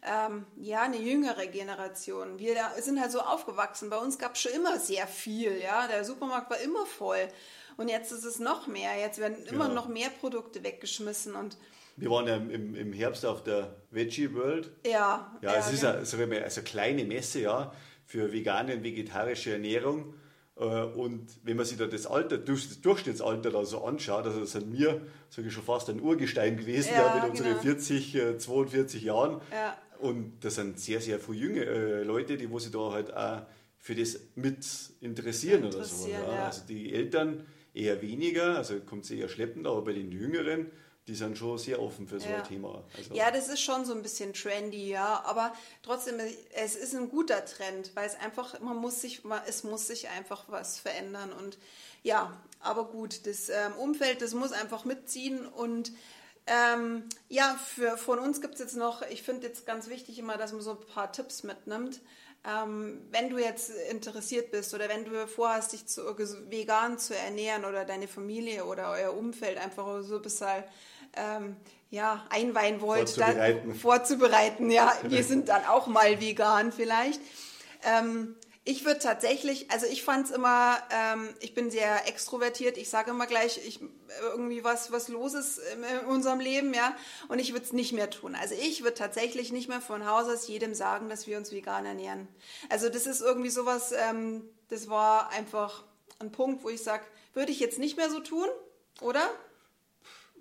ähm, 0.02 0.48
ja, 0.56 0.82
eine 0.82 0.98
jüngere 0.98 1.46
Generation. 1.46 2.40
Wir 2.40 2.56
sind 2.80 3.00
halt 3.00 3.12
so 3.12 3.20
aufgewachsen. 3.20 3.92
Bei 3.92 3.98
uns 3.98 4.18
gab 4.18 4.34
es 4.34 4.42
schon 4.42 4.54
immer 4.54 4.80
sehr 4.80 5.06
viel. 5.06 5.62
Ja? 5.62 5.88
Der 5.88 6.04
Supermarkt 6.04 6.50
war 6.50 6.58
immer 6.60 6.88
voll. 6.88 7.28
Und 7.80 7.88
jetzt 7.88 8.12
ist 8.12 8.26
es 8.26 8.40
noch 8.40 8.68
mehr. 8.68 9.00
Jetzt 9.00 9.20
werden 9.20 9.38
immer 9.50 9.70
genau. 9.70 9.82
noch 9.84 9.88
mehr 9.88 10.10
Produkte 10.10 10.66
weggeschmissen. 10.66 11.34
Und 11.34 11.56
wir 11.96 12.10
waren 12.10 12.28
ja 12.28 12.36
im, 12.36 12.76
im 12.76 12.92
Herbst 12.92 13.26
auf 13.26 13.42
der 13.42 13.74
Veggie 13.90 14.34
World. 14.34 14.70
Ja. 14.86 15.34
Ja, 15.42 15.56
es 15.56 15.68
ja, 15.68 15.72
ist 15.72 15.86
eine, 16.18 16.44
also 16.44 16.58
eine 16.58 16.64
kleine 16.66 17.06
Messe 17.06 17.40
ja, 17.40 17.74
für 18.04 18.34
vegane 18.34 18.76
und 18.76 18.84
vegetarische 18.84 19.54
Ernährung. 19.54 20.14
Äh, 20.58 20.64
und 20.64 21.30
wenn 21.44 21.56
man 21.56 21.66
sich 21.66 21.78
da 21.78 21.86
das 21.86 22.06
Alter, 22.06 22.38
das 22.38 22.82
Durchschnittsalter 22.82 23.50
da 23.50 23.64
so 23.64 23.86
anschaut, 23.86 24.26
also 24.26 24.42
das 24.42 24.52
sind 24.52 24.74
wir, 24.74 25.00
sage 25.30 25.48
ich 25.48 25.54
schon 25.54 25.64
fast 25.64 25.90
ein 25.90 26.02
Urgestein 26.02 26.58
gewesen, 26.58 26.92
ja, 26.92 27.16
ja 27.16 27.16
mit 27.16 27.32
unseren 27.32 27.52
genau. 27.52 27.62
40, 27.62 28.40
42 28.40 29.04
Jahren. 29.04 29.40
Ja. 29.54 29.78
Und 30.00 30.44
das 30.44 30.56
sind 30.56 30.82
sehr, 30.82 31.00
sehr 31.00 31.18
viele 31.18 31.38
junge 31.38 31.64
äh, 31.64 32.04
Leute, 32.04 32.36
die 32.36 32.52
wo 32.52 32.60
sich 32.60 32.74
da 32.74 32.92
halt 32.92 33.16
auch 33.16 33.44
für 33.78 33.96
das 33.96 34.20
mit 34.36 34.66
interessieren, 35.00 35.64
interessieren 35.64 35.64
oder 35.64 35.86
so. 35.86 36.10
Ja. 36.10 36.46
Also 36.46 36.64
die 36.68 36.94
Eltern 36.94 37.46
eher 37.74 38.02
weniger, 38.02 38.58
also 38.58 38.80
kommt 38.80 39.06
es 39.06 39.12
eher 39.12 39.30
schleppend, 39.30 39.68
aber 39.68 39.84
bei 39.84 39.94
den 39.94 40.12
Jüngeren, 40.12 40.72
die 41.08 41.16
sind 41.16 41.38
schon 41.38 41.58
sehr 41.58 41.82
offen 41.82 42.08
für 42.08 42.20
so 42.20 42.30
ja. 42.30 42.38
ein 42.38 42.44
Thema. 42.44 42.84
Also 42.96 43.14
ja, 43.14 43.32
das 43.32 43.48
ist 43.48 43.62
schon 43.62 43.84
so 43.86 43.94
ein 43.94 44.04
bisschen 44.04 44.34
trendy, 44.34 44.90
ja, 44.90 45.24
aber 45.26 45.54
trotzdem, 45.82 46.16
es 46.54 46.76
ist 46.76 46.94
ein 46.94 47.10
guter 47.10 47.44
Trend, 47.46 47.92
weil 47.96 48.08
es 48.08 48.16
einfach, 48.16 48.60
man 48.60 48.78
muss 48.78 49.02
sich, 49.02 49.24
es 49.48 49.64
muss 49.64 49.88
sich 49.88 50.10
einfach 50.10 50.46
was 50.48 50.78
verändern 50.80 51.32
und 51.34 51.58
ja, 52.04 52.38
aber 52.60 52.86
gut, 52.86 53.26
das 53.26 53.50
ähm, 53.50 53.74
Umfeld, 53.78 54.22
das 54.22 54.34
muss 54.34 54.52
einfach 54.52 54.86
mitziehen 54.86 55.46
und 55.48 55.92
ähm, 56.50 57.04
ja, 57.28 57.60
für, 57.64 57.98
von 57.98 58.20
uns 58.20 58.42
gibt 58.42 58.56
es 58.56 58.60
jetzt 58.60 58.76
noch, 58.76 59.04
ich 59.04 59.22
finde 59.22 59.48
jetzt 59.48 59.68
ganz 59.68 59.88
wichtig 59.88 60.18
immer, 60.18 60.38
dass 60.38 60.52
man 60.52 60.62
so 60.62 60.72
ein 60.72 60.94
paar 60.94 61.12
Tipps 61.12 61.44
mitnimmt. 61.44 62.02
Ähm, 62.46 63.02
wenn 63.12 63.30
du 63.30 63.38
jetzt 63.38 63.70
interessiert 63.92 64.52
bist 64.52 64.74
oder 64.74 64.88
wenn 64.88 65.04
du 65.04 65.28
vorhast, 65.28 65.74
dich 65.74 65.86
zu, 65.88 66.02
vegan 66.50 66.98
zu 66.98 67.16
ernähren 67.16 67.66
oder 67.66 67.84
deine 67.84 68.08
Familie 68.08 68.66
oder 68.66 68.92
euer 68.92 69.14
Umfeld 69.14 69.58
einfach 69.58 70.02
so 70.04 70.16
ein 70.16 70.22
bisschen 70.22 70.64
ähm, 71.18 71.58
ja, 71.90 72.26
einweihen 72.30 72.82
wollt, 72.82 73.10
vorzubereiten. 73.10 73.70
Dann, 73.70 73.78
vorzubereiten. 73.78 74.72
Ja, 74.72 74.94
wir 75.04 75.24
sind 75.24 75.50
dann 75.50 75.66
auch 75.66 75.88
mal 75.88 76.22
vegan 76.22 76.72
vielleicht. 76.72 77.20
Ähm, 77.84 78.36
ich 78.70 78.86
würde 78.86 79.00
tatsächlich, 79.00 79.72
also 79.72 79.88
ich 79.88 80.04
fand 80.04 80.28
es 80.28 80.32
immer, 80.32 80.78
ähm, 80.92 81.30
ich 81.40 81.56
bin 81.56 81.72
sehr 81.72 82.08
extrovertiert, 82.08 82.78
ich 82.78 82.88
sage 82.88 83.10
immer 83.10 83.26
gleich, 83.26 83.60
ich, 83.66 83.80
irgendwie 84.22 84.64
was, 84.64 84.92
was 84.92 85.08
los 85.08 85.34
ist 85.34 85.60
in 85.74 86.06
unserem 86.06 86.40
Leben, 86.40 86.76
ja, 86.76 86.96
und 87.30 87.40
ich 87.40 87.52
würde 87.52 87.66
es 87.66 87.74
nicht 87.74 87.94
mehr 87.94 88.12
tun. 88.12 88.36
Also 88.36 88.54
ich 88.54 88.84
würde 88.84 88.94
tatsächlich 88.94 89.52
nicht 89.52 89.70
mehr 89.70 89.82
von 89.82 90.06
Haus 90.06 90.28
aus 90.28 90.48
jedem 90.48 90.76
sagen, 90.76 91.10
dass 91.10 91.26
wir 91.26 91.40
uns 91.40 91.52
vegan 91.52 91.84
ernähren. 91.88 92.28
Also 92.70 92.90
das 92.90 93.08
ist 93.08 93.22
irgendwie 93.22 93.50
sowas, 93.50 93.92
ähm, 93.92 94.44
das 94.68 94.88
war 94.88 95.32
einfach 95.32 95.84
ein 96.20 96.32
Punkt, 96.32 96.64
wo 96.64 96.70
ich 96.70 96.84
sage, 96.84 97.04
würde 97.34 97.52
ich 97.52 97.60
jetzt 97.60 97.80
nicht 97.80 97.98
mehr 97.98 98.12
so 98.12 98.20
tun, 98.20 98.48
oder? 99.02 99.32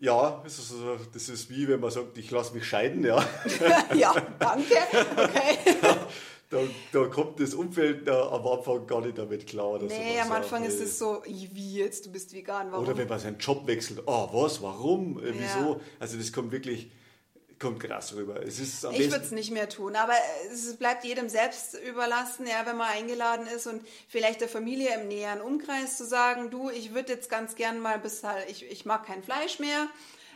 Ja, 0.01 0.43
das 0.45 0.59
ist, 0.59 0.75
das 1.15 1.29
ist 1.31 1.49
wie 1.49 1.67
wenn 1.67 1.81
man 1.81 1.91
sagt, 1.91 2.19
ich 2.19 2.31
lasse 2.31 2.53
mich 2.53 2.67
scheiden, 2.67 3.05
ja. 3.05 3.27
ja, 3.95 4.15
danke. 4.39 4.77
Okay. 5.17 5.59
da, 6.51 6.59
da 6.93 7.07
kommt 7.07 7.41
das 7.41 7.53
Umfeld 7.53 8.09
da 8.09 8.31
am 8.31 8.47
Anfang 8.47 8.87
gar 8.87 9.03
nicht 9.03 9.19
damit 9.19 9.47
klar. 9.47 9.73
Oder 9.73 9.87
nee, 9.87 10.19
am 10.19 10.33
Anfang 10.33 10.63
ja, 10.63 10.69
ist 10.69 10.81
es 10.81 10.99
so, 10.99 11.23
wie 11.27 11.75
jetzt, 11.75 12.07
du 12.07 12.13
bist 12.13 12.33
vegan, 12.33 12.73
warum? 12.73 12.85
Oder 12.85 12.97
wenn 12.97 13.09
man 13.09 13.19
seinen 13.19 13.39
Job 13.39 13.67
wechselt, 13.67 14.03
oh, 14.07 14.29
was, 14.33 14.63
warum, 14.63 15.19
äh, 15.19 15.33
wieso? 15.35 15.75
Ja. 15.75 15.81
Also 16.01 16.17
das 16.17 16.33
kommt 16.33 16.51
wirklich, 16.51 16.91
kommt 17.59 17.81
krass 17.81 18.15
rüber. 18.15 18.43
Es 18.43 18.59
ist 18.59 18.85
ich 18.85 19.11
würde 19.11 19.25
es 19.25 19.31
nicht 19.31 19.51
mehr 19.51 19.69
tun, 19.69 19.95
aber 19.95 20.15
es 20.51 20.77
bleibt 20.77 21.05
jedem 21.05 21.29
selbst 21.29 21.75
überlassen, 21.87 22.47
ja, 22.47 22.65
wenn 22.65 22.79
man 22.79 22.89
eingeladen 22.89 23.47
ist 23.47 23.67
und 23.67 23.83
vielleicht 24.09 24.41
der 24.41 24.49
Familie 24.49 24.95
im 24.99 25.09
näheren 25.09 25.43
Umkreis 25.43 25.99
zu 25.99 26.07
sagen, 26.07 26.51
du, 26.51 26.71
ich 26.71 26.95
würde 26.95 27.13
jetzt 27.13 27.29
ganz 27.29 27.57
gern 27.57 27.79
mal 27.79 27.99
bis 27.99 28.25
halt, 28.25 28.49
ich, 28.49 28.65
ich 28.71 28.87
mag 28.87 29.05
kein 29.05 29.23
Fleisch 29.23 29.59
mehr, 29.59 29.89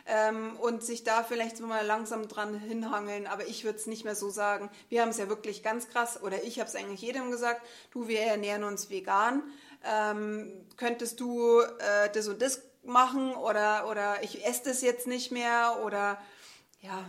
ähm, 0.05 0.55
und 0.57 0.83
sich 0.83 1.03
da 1.03 1.23
vielleicht 1.23 1.57
so 1.57 1.65
mal 1.65 1.85
langsam 1.85 2.27
dran 2.27 2.59
hinhangeln. 2.59 3.27
Aber 3.27 3.47
ich 3.47 3.63
würde 3.63 3.77
es 3.77 3.87
nicht 3.87 4.03
mehr 4.03 4.15
so 4.15 4.29
sagen. 4.29 4.69
Wir 4.89 5.01
haben 5.01 5.09
es 5.09 5.17
ja 5.17 5.29
wirklich 5.29 5.63
ganz 5.63 5.89
krass, 5.89 6.21
oder 6.21 6.43
ich 6.43 6.59
habe 6.59 6.69
es 6.69 6.75
eigentlich 6.75 7.01
jedem 7.01 7.31
gesagt, 7.31 7.61
du, 7.91 8.07
wir 8.07 8.21
ernähren 8.21 8.63
uns 8.63 8.89
vegan. 8.89 9.43
Ähm, 9.85 10.51
könntest 10.77 11.19
du 11.19 11.59
äh, 11.59 12.09
das 12.13 12.27
und 12.27 12.41
das 12.41 12.61
machen 12.83 13.33
oder, 13.35 13.89
oder 13.89 14.23
ich 14.23 14.45
esse 14.45 14.63
das 14.65 14.81
jetzt 14.81 15.07
nicht 15.07 15.31
mehr 15.31 15.79
oder 15.85 16.21
ja, 16.81 17.05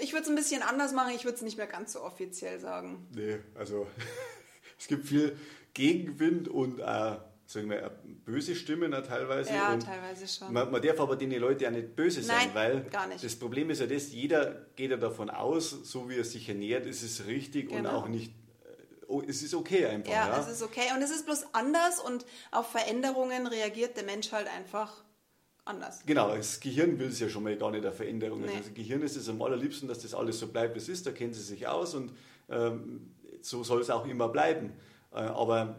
ich 0.00 0.12
würde 0.12 0.22
es 0.24 0.28
ein 0.28 0.36
bisschen 0.36 0.62
anders 0.62 0.92
machen, 0.92 1.12
ich 1.14 1.24
würde 1.24 1.36
es 1.36 1.42
nicht 1.42 1.56
mehr 1.56 1.66
ganz 1.66 1.92
so 1.92 2.02
offiziell 2.02 2.60
sagen. 2.60 3.08
Nee, 3.14 3.38
also 3.54 3.86
es 4.78 4.86
gibt 4.86 5.06
viel 5.06 5.36
Gegenwind 5.74 6.48
und 6.48 6.78
äh, 6.80 7.16
sagen 7.48 7.70
wir, 7.70 7.90
böse 8.26 8.54
Stimmen 8.54 8.92
auch 8.92 9.02
teilweise. 9.02 9.54
Ja, 9.54 9.72
und 9.72 9.82
teilweise 9.82 10.28
schon. 10.28 10.52
Man, 10.52 10.70
man, 10.70 10.82
darf 10.82 11.00
aber 11.00 11.16
den 11.16 11.30
Leuten 11.32 11.62
ja 11.62 11.70
nicht 11.70 11.96
böse 11.96 12.22
sein, 12.22 12.50
Nein, 12.52 12.84
weil 12.90 13.16
das 13.22 13.36
Problem 13.36 13.70
ist 13.70 13.80
ja 13.80 13.86
das, 13.86 14.12
jeder 14.12 14.66
geht 14.76 14.90
ja 14.90 14.98
davon 14.98 15.30
aus, 15.30 15.70
so 15.70 16.10
wie 16.10 16.18
er 16.18 16.24
sich 16.24 16.46
ernährt, 16.46 16.84
ist 16.84 17.02
es 17.02 17.26
richtig 17.26 17.70
genau. 17.70 17.78
und 17.78 17.86
auch 17.86 18.08
nicht 18.08 18.32
äh, 18.32 19.06
oh, 19.06 19.22
es 19.26 19.42
ist 19.42 19.54
okay 19.54 19.86
einfach. 19.86 20.12
Ja, 20.12 20.28
ja, 20.28 20.40
es 20.40 20.48
ist 20.48 20.62
okay 20.62 20.92
und 20.94 21.00
es 21.00 21.10
ist 21.10 21.24
bloß 21.24 21.54
anders 21.54 22.00
und 22.00 22.26
auf 22.50 22.70
Veränderungen 22.70 23.46
reagiert 23.46 23.96
der 23.96 24.04
Mensch 24.04 24.30
halt 24.30 24.46
einfach 24.46 25.02
anders. 25.64 26.02
Genau, 26.04 26.36
das 26.36 26.60
Gehirn 26.60 26.98
will 26.98 27.08
es 27.08 27.18
ja 27.18 27.30
schon 27.30 27.44
mal 27.44 27.56
gar 27.56 27.70
nicht 27.70 27.82
der 27.82 27.92
Veränderung. 27.92 28.42
Nee. 28.42 28.48
Also 28.48 28.58
das 28.58 28.74
Gehirn 28.74 29.00
ist 29.00 29.16
es 29.16 29.26
am 29.26 29.40
allerliebsten, 29.40 29.88
dass 29.88 30.00
das 30.00 30.12
alles 30.12 30.38
so 30.38 30.48
bleibt, 30.48 30.74
wie 30.74 30.80
es 30.80 30.88
ist, 30.90 31.06
da 31.06 31.12
kennen 31.12 31.32
sie 31.32 31.42
sich 31.42 31.66
aus 31.66 31.94
und 31.94 32.12
ähm, 32.50 33.14
so 33.40 33.64
soll 33.64 33.80
es 33.80 33.88
auch 33.88 34.06
immer 34.06 34.28
bleiben. 34.28 34.74
Äh, 35.12 35.20
aber 35.20 35.78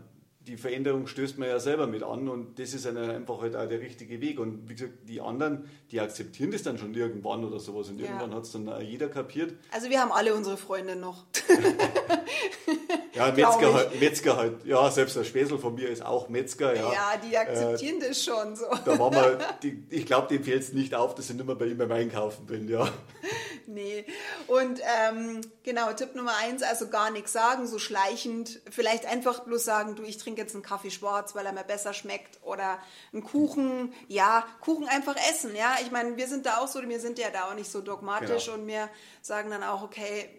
die 0.50 0.58
Veränderung 0.58 1.06
stößt 1.06 1.38
man 1.38 1.48
ja 1.48 1.60
selber 1.60 1.86
mit 1.86 2.02
an 2.02 2.28
und 2.28 2.58
das 2.58 2.74
ist 2.74 2.88
einfach 2.88 3.42
halt 3.42 3.56
auch 3.56 3.68
der 3.68 3.80
richtige 3.82 4.20
Weg. 4.20 4.40
Und 4.40 4.68
wie 4.68 4.74
gesagt, 4.74 4.94
die 5.08 5.22
anderen, 5.22 5.70
die 5.92 6.00
akzeptieren 6.00 6.50
das 6.50 6.64
dann 6.64 6.80
schon 6.80 6.96
irgendwann 6.96 7.46
oder 7.46 7.60
sowas 7.60 7.90
und 7.90 8.00
ja. 8.00 8.08
irgendwann 8.08 8.34
hat 8.34 8.44
es 8.44 8.52
dann 8.52 8.70
jeder 8.82 9.10
kapiert. 9.10 9.54
Also 9.72 9.90
wir 9.92 10.02
haben 10.02 10.12
alle 10.12 10.34
unsere 10.34 10.58
Freunde 10.58 10.96
noch. 10.96 11.26
ja, 13.14 13.32
Metzger 13.32 13.74
halt, 13.76 14.00
Metzger 14.00 14.38
halt. 14.38 14.66
Ja, 14.66 14.90
selbst 14.90 15.16
der 15.16 15.24
Späßel 15.24 15.60
von 15.60 15.76
mir 15.76 15.90
ist 15.90 16.04
auch 16.04 16.30
Metzger. 16.30 16.76
Ja, 16.76 16.94
ja 16.94 17.22
die 17.24 17.38
akzeptieren 17.38 18.02
äh, 18.02 18.08
das 18.08 18.24
schon 18.24 18.56
so. 18.56 18.66
Da 18.86 18.98
waren 18.98 19.14
wir, 19.14 19.38
die, 19.64 19.84
ich 19.92 20.08
glaube, 20.08 20.30
dem 20.30 20.44
fällt 20.44 20.64
es 20.64 20.74
nicht 20.74 20.96
auf, 20.96 21.14
dass 21.14 21.30
ich 21.30 21.36
nicht 21.36 21.46
mehr 21.46 21.56
bei 21.56 21.68
ihm 21.68 21.78
beim 21.78 21.92
Einkaufen 21.92 22.48
bin, 22.48 22.68
ja. 22.68 22.90
nee. 23.70 24.06
Und 24.48 24.82
ähm, 24.82 25.42
genau, 25.64 25.92
Tipp 25.94 26.16
Nummer 26.16 26.36
eins, 26.38 26.64
also 26.64 26.90
gar 26.90 27.12
nichts 27.12 27.32
sagen, 27.32 27.68
so 27.68 27.80
schleichend. 27.80 28.62
Vielleicht 28.70 29.06
einfach 29.06 29.42
bloß 29.42 29.64
sagen, 29.64 29.96
du, 29.96 30.04
ich 30.04 30.18
trinke 30.18 30.42
jetzt 30.42 30.54
einen 30.54 30.64
Kaffee 30.64 30.92
schwarz, 30.92 31.36
weil 31.36 31.46
er 31.46 31.54
mir 31.54 31.64
besser 31.64 31.94
schmeckt. 31.94 32.40
Oder 32.44 32.80
einen 33.14 33.24
Kuchen, 33.24 33.94
ja, 34.08 34.46
Kuchen 34.62 34.88
einfach 34.88 35.16
essen, 35.30 35.56
ja. 35.56 35.78
Ich 35.82 35.92
meine, 35.92 36.18
wir 36.18 36.28
sind 36.28 36.46
da 36.46 36.58
auch 36.58 36.68
so, 36.68 36.82
wir 36.82 37.00
sind 37.00 37.20
ja 37.20 37.30
da 37.30 37.50
auch 37.50 37.56
nicht 37.56 37.72
so 37.72 37.82
dogmatisch 37.82 38.46
genau. 38.46 38.58
und 38.58 38.68
wir 38.68 38.90
sagen 39.22 39.50
dann 39.50 39.64
auch, 39.64 39.84
okay, 39.84 40.30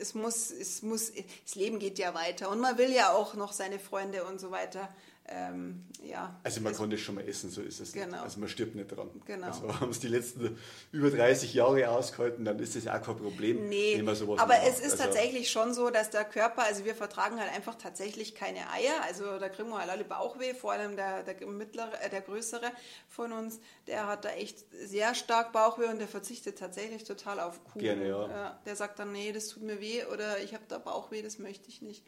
es 0.00 0.14
muss, 0.14 0.50
es 0.50 0.82
muss, 0.82 1.12
das 1.44 1.54
Leben 1.54 1.78
geht 1.78 1.98
ja 1.98 2.14
weiter 2.14 2.48
und 2.50 2.60
man 2.60 2.78
will 2.78 2.92
ja 2.92 3.12
auch 3.12 3.34
noch 3.34 3.52
seine 3.52 3.78
Freunde 3.78 4.24
und 4.24 4.40
so 4.40 4.50
weiter 4.50 4.88
ähm, 5.28 5.84
ja. 6.02 6.38
Also 6.44 6.60
man 6.60 6.74
konnte 6.74 6.96
schon 6.98 7.16
mal 7.16 7.28
essen, 7.28 7.50
so 7.50 7.60
ist 7.60 7.80
es 7.80 7.92
genau. 7.92 8.06
nicht. 8.06 8.18
Also 8.20 8.40
man 8.40 8.48
stirbt 8.48 8.74
nicht 8.74 8.88
dran. 8.88 9.10
Genau. 9.24 9.46
Also 9.46 9.80
haben 9.80 9.90
es 9.90 10.00
die 10.00 10.08
letzten 10.08 10.58
über 10.92 11.10
30 11.10 11.52
Jahre 11.54 11.88
ausgehalten, 11.88 12.44
dann 12.44 12.58
ist 12.58 12.76
das 12.76 12.86
auch 12.86 13.02
kein 13.02 13.16
Problem. 13.16 13.68
Nee, 13.68 14.02
aber 14.36 14.62
es 14.62 14.78
ist 14.78 14.92
also 14.92 15.04
tatsächlich 15.04 15.50
schon 15.50 15.74
so, 15.74 15.90
dass 15.90 16.10
der 16.10 16.24
Körper, 16.24 16.64
also 16.64 16.84
wir 16.84 16.94
vertragen 16.94 17.40
halt 17.40 17.52
einfach 17.52 17.74
tatsächlich 17.76 18.34
keine 18.34 18.70
Eier, 18.70 19.02
also 19.04 19.38
da 19.38 19.48
kriegen 19.48 19.68
wir 19.70 19.78
halt 19.78 19.90
alle 19.90 20.04
Bauchweh, 20.04 20.54
vor 20.54 20.72
allem 20.72 20.96
der, 20.96 21.22
der 21.22 21.46
mittlere, 21.46 22.00
äh, 22.02 22.10
der 22.10 22.20
größere 22.20 22.70
von 23.08 23.32
uns, 23.32 23.60
der 23.86 24.06
hat 24.06 24.24
da 24.24 24.30
echt 24.30 24.58
sehr 24.84 25.14
stark 25.14 25.52
Bauchweh 25.52 25.86
und 25.86 25.98
der 25.98 26.08
verzichtet 26.08 26.58
tatsächlich 26.58 27.04
total 27.04 27.40
auf 27.40 27.64
Kuchen. 27.64 27.80
Gerne, 27.80 28.08
ja 28.08 28.60
der 28.64 28.76
sagt 28.76 28.98
dann, 28.98 29.12
nee, 29.12 29.32
das 29.32 29.48
tut 29.48 29.62
mir 29.62 29.80
weh 29.80 30.04
oder 30.04 30.40
ich 30.42 30.54
habe 30.54 30.64
da 30.68 30.78
Bauchweh, 30.78 31.22
das 31.22 31.38
möchte 31.38 31.68
ich 31.68 31.82
nicht. 31.82 32.04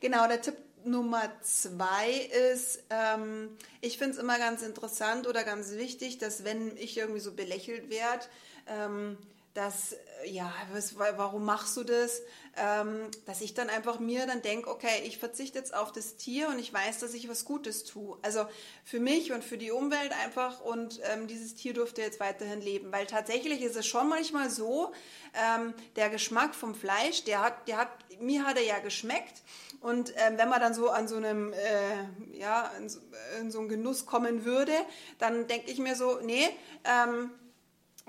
Genau, 0.00 0.26
der 0.28 0.40
Tipp 0.40 0.56
Nummer 0.84 1.30
zwei 1.42 2.10
ist, 2.52 2.84
ähm, 2.90 3.56
ich 3.80 3.96
finde 3.96 4.14
es 4.14 4.18
immer 4.18 4.38
ganz 4.38 4.62
interessant 4.62 5.26
oder 5.26 5.42
ganz 5.42 5.72
wichtig, 5.72 6.18
dass 6.18 6.44
wenn 6.44 6.76
ich 6.76 6.98
irgendwie 6.98 7.20
so 7.20 7.32
belächelt 7.32 7.88
werde, 7.88 8.24
ähm, 8.66 9.16
dass, 9.54 9.92
äh, 9.92 10.30
ja, 10.30 10.52
was, 10.72 10.98
warum 10.98 11.44
machst 11.44 11.76
du 11.76 11.84
das? 11.84 12.22
Ähm, 12.56 13.10
dass 13.26 13.40
ich 13.40 13.54
dann 13.54 13.70
einfach 13.70 13.98
mir 13.98 14.26
dann 14.26 14.42
denke, 14.42 14.68
okay, 14.68 15.02
ich 15.04 15.18
verzichte 15.18 15.58
jetzt 15.58 15.74
auf 15.74 15.92
das 15.92 16.16
Tier 16.16 16.48
und 16.48 16.58
ich 16.58 16.72
weiß, 16.72 16.98
dass 16.98 17.14
ich 17.14 17.28
was 17.28 17.44
Gutes 17.44 17.84
tue. 17.84 18.18
Also 18.22 18.46
für 18.84 19.00
mich 19.00 19.32
und 19.32 19.42
für 19.42 19.58
die 19.58 19.70
Umwelt 19.70 20.12
einfach 20.24 20.60
und 20.60 21.00
ähm, 21.12 21.26
dieses 21.26 21.54
Tier 21.54 21.72
durfte 21.72 22.02
jetzt 22.02 22.20
weiterhin 22.20 22.60
leben. 22.60 22.92
Weil 22.92 23.06
tatsächlich 23.06 23.62
ist 23.62 23.76
es 23.76 23.86
schon 23.86 24.08
manchmal 24.08 24.50
so, 24.50 24.92
ähm, 25.34 25.74
der 25.96 26.10
Geschmack 26.10 26.54
vom 26.54 26.74
Fleisch, 26.74 27.24
der 27.24 27.40
hat, 27.40 27.68
der 27.68 27.78
hat, 27.78 27.88
mir 28.20 28.44
hat 28.44 28.56
er 28.56 28.64
ja 28.64 28.78
geschmeckt. 28.80 29.42
Und 29.80 30.14
ähm, 30.16 30.38
wenn 30.38 30.48
man 30.48 30.60
dann 30.60 30.74
so 30.74 30.90
an 30.90 31.06
so 31.06 31.16
einem, 31.16 31.52
äh, 31.52 32.38
ja, 32.38 32.70
in 32.78 32.88
so, 32.88 33.00
in 33.40 33.50
so 33.50 33.60
einen 33.60 33.68
Genuss 33.68 34.06
kommen 34.06 34.44
würde, 34.44 34.72
dann 35.18 35.46
denke 35.46 35.70
ich 35.70 35.78
mir 35.78 35.94
so, 35.94 36.20
nee, 36.22 36.48
ähm, 36.84 37.30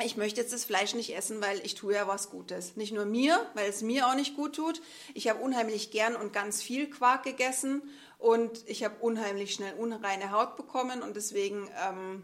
ich 0.03 0.17
möchte 0.17 0.41
jetzt 0.41 0.51
das 0.51 0.65
Fleisch 0.65 0.93
nicht 0.93 1.15
essen, 1.15 1.41
weil 1.41 1.59
ich 1.63 1.75
tue 1.75 1.93
ja 1.93 2.07
was 2.07 2.29
Gutes. 2.29 2.75
Nicht 2.75 2.93
nur 2.93 3.05
mir, 3.05 3.45
weil 3.53 3.69
es 3.69 3.81
mir 3.81 4.07
auch 4.07 4.15
nicht 4.15 4.35
gut 4.35 4.55
tut. 4.55 4.81
Ich 5.13 5.29
habe 5.29 5.41
unheimlich 5.41 5.91
gern 5.91 6.15
und 6.15 6.33
ganz 6.33 6.61
viel 6.61 6.89
Quark 6.89 7.23
gegessen 7.23 7.81
und 8.17 8.63
ich 8.67 8.83
habe 8.83 8.95
unheimlich 8.99 9.53
schnell 9.53 9.73
unreine 9.75 10.31
Haut 10.31 10.57
bekommen 10.57 11.01
und 11.01 11.15
deswegen 11.15 11.69
ähm, 11.87 12.23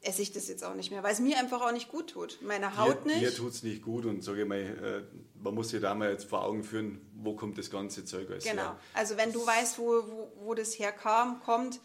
esse 0.00 0.22
ich 0.22 0.32
das 0.32 0.48
jetzt 0.48 0.64
auch 0.64 0.74
nicht 0.74 0.90
mehr, 0.90 1.02
weil 1.02 1.12
es 1.12 1.20
mir 1.20 1.38
einfach 1.38 1.62
auch 1.62 1.72
nicht 1.72 1.88
gut 1.88 2.10
tut. 2.10 2.38
Meine 2.42 2.76
Haut 2.78 3.06
mir, 3.06 3.12
nicht. 3.12 3.22
Mir 3.22 3.34
tut 3.34 3.52
es 3.52 3.62
nicht 3.62 3.82
gut 3.82 4.06
und 4.06 4.22
sage 4.22 4.42
ich 4.42 4.48
mal, 4.48 4.58
äh, 4.58 5.02
man 5.42 5.54
muss 5.54 5.68
sich 5.70 5.80
da 5.80 5.94
mal 5.94 6.10
jetzt 6.10 6.24
vor 6.24 6.44
Augen 6.44 6.64
führen, 6.64 7.00
wo 7.14 7.36
kommt 7.36 7.58
das 7.58 7.70
ganze 7.70 8.04
Zeug 8.04 8.30
aus 8.30 8.42
Genau. 8.42 8.62
Her. 8.62 8.80
Also 8.92 9.16
wenn 9.16 9.32
du 9.32 9.46
weißt, 9.46 9.78
wo, 9.78 10.02
wo, 10.06 10.32
wo 10.40 10.54
das 10.54 10.78
herkam, 10.78 11.40
kommt 11.40 11.80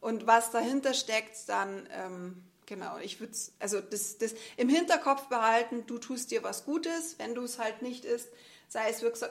und 0.00 0.26
was 0.26 0.50
dahinter 0.52 0.94
steckt, 0.94 1.48
dann 1.48 1.88
ähm, 1.92 2.44
genau, 2.70 2.98
ich 2.98 3.20
würde 3.20 3.32
es, 3.32 3.52
also 3.58 3.80
das, 3.80 4.16
das 4.16 4.34
im 4.56 4.68
Hinterkopf 4.68 5.28
behalten, 5.28 5.84
du 5.86 5.98
tust 5.98 6.30
dir 6.30 6.42
was 6.42 6.64
Gutes, 6.64 7.18
wenn 7.18 7.34
du 7.34 7.42
es 7.42 7.58
halt 7.58 7.82
nicht 7.82 8.04
isst, 8.06 8.30
sei 8.68 8.88
es 8.88 9.02
wirksam, 9.02 9.30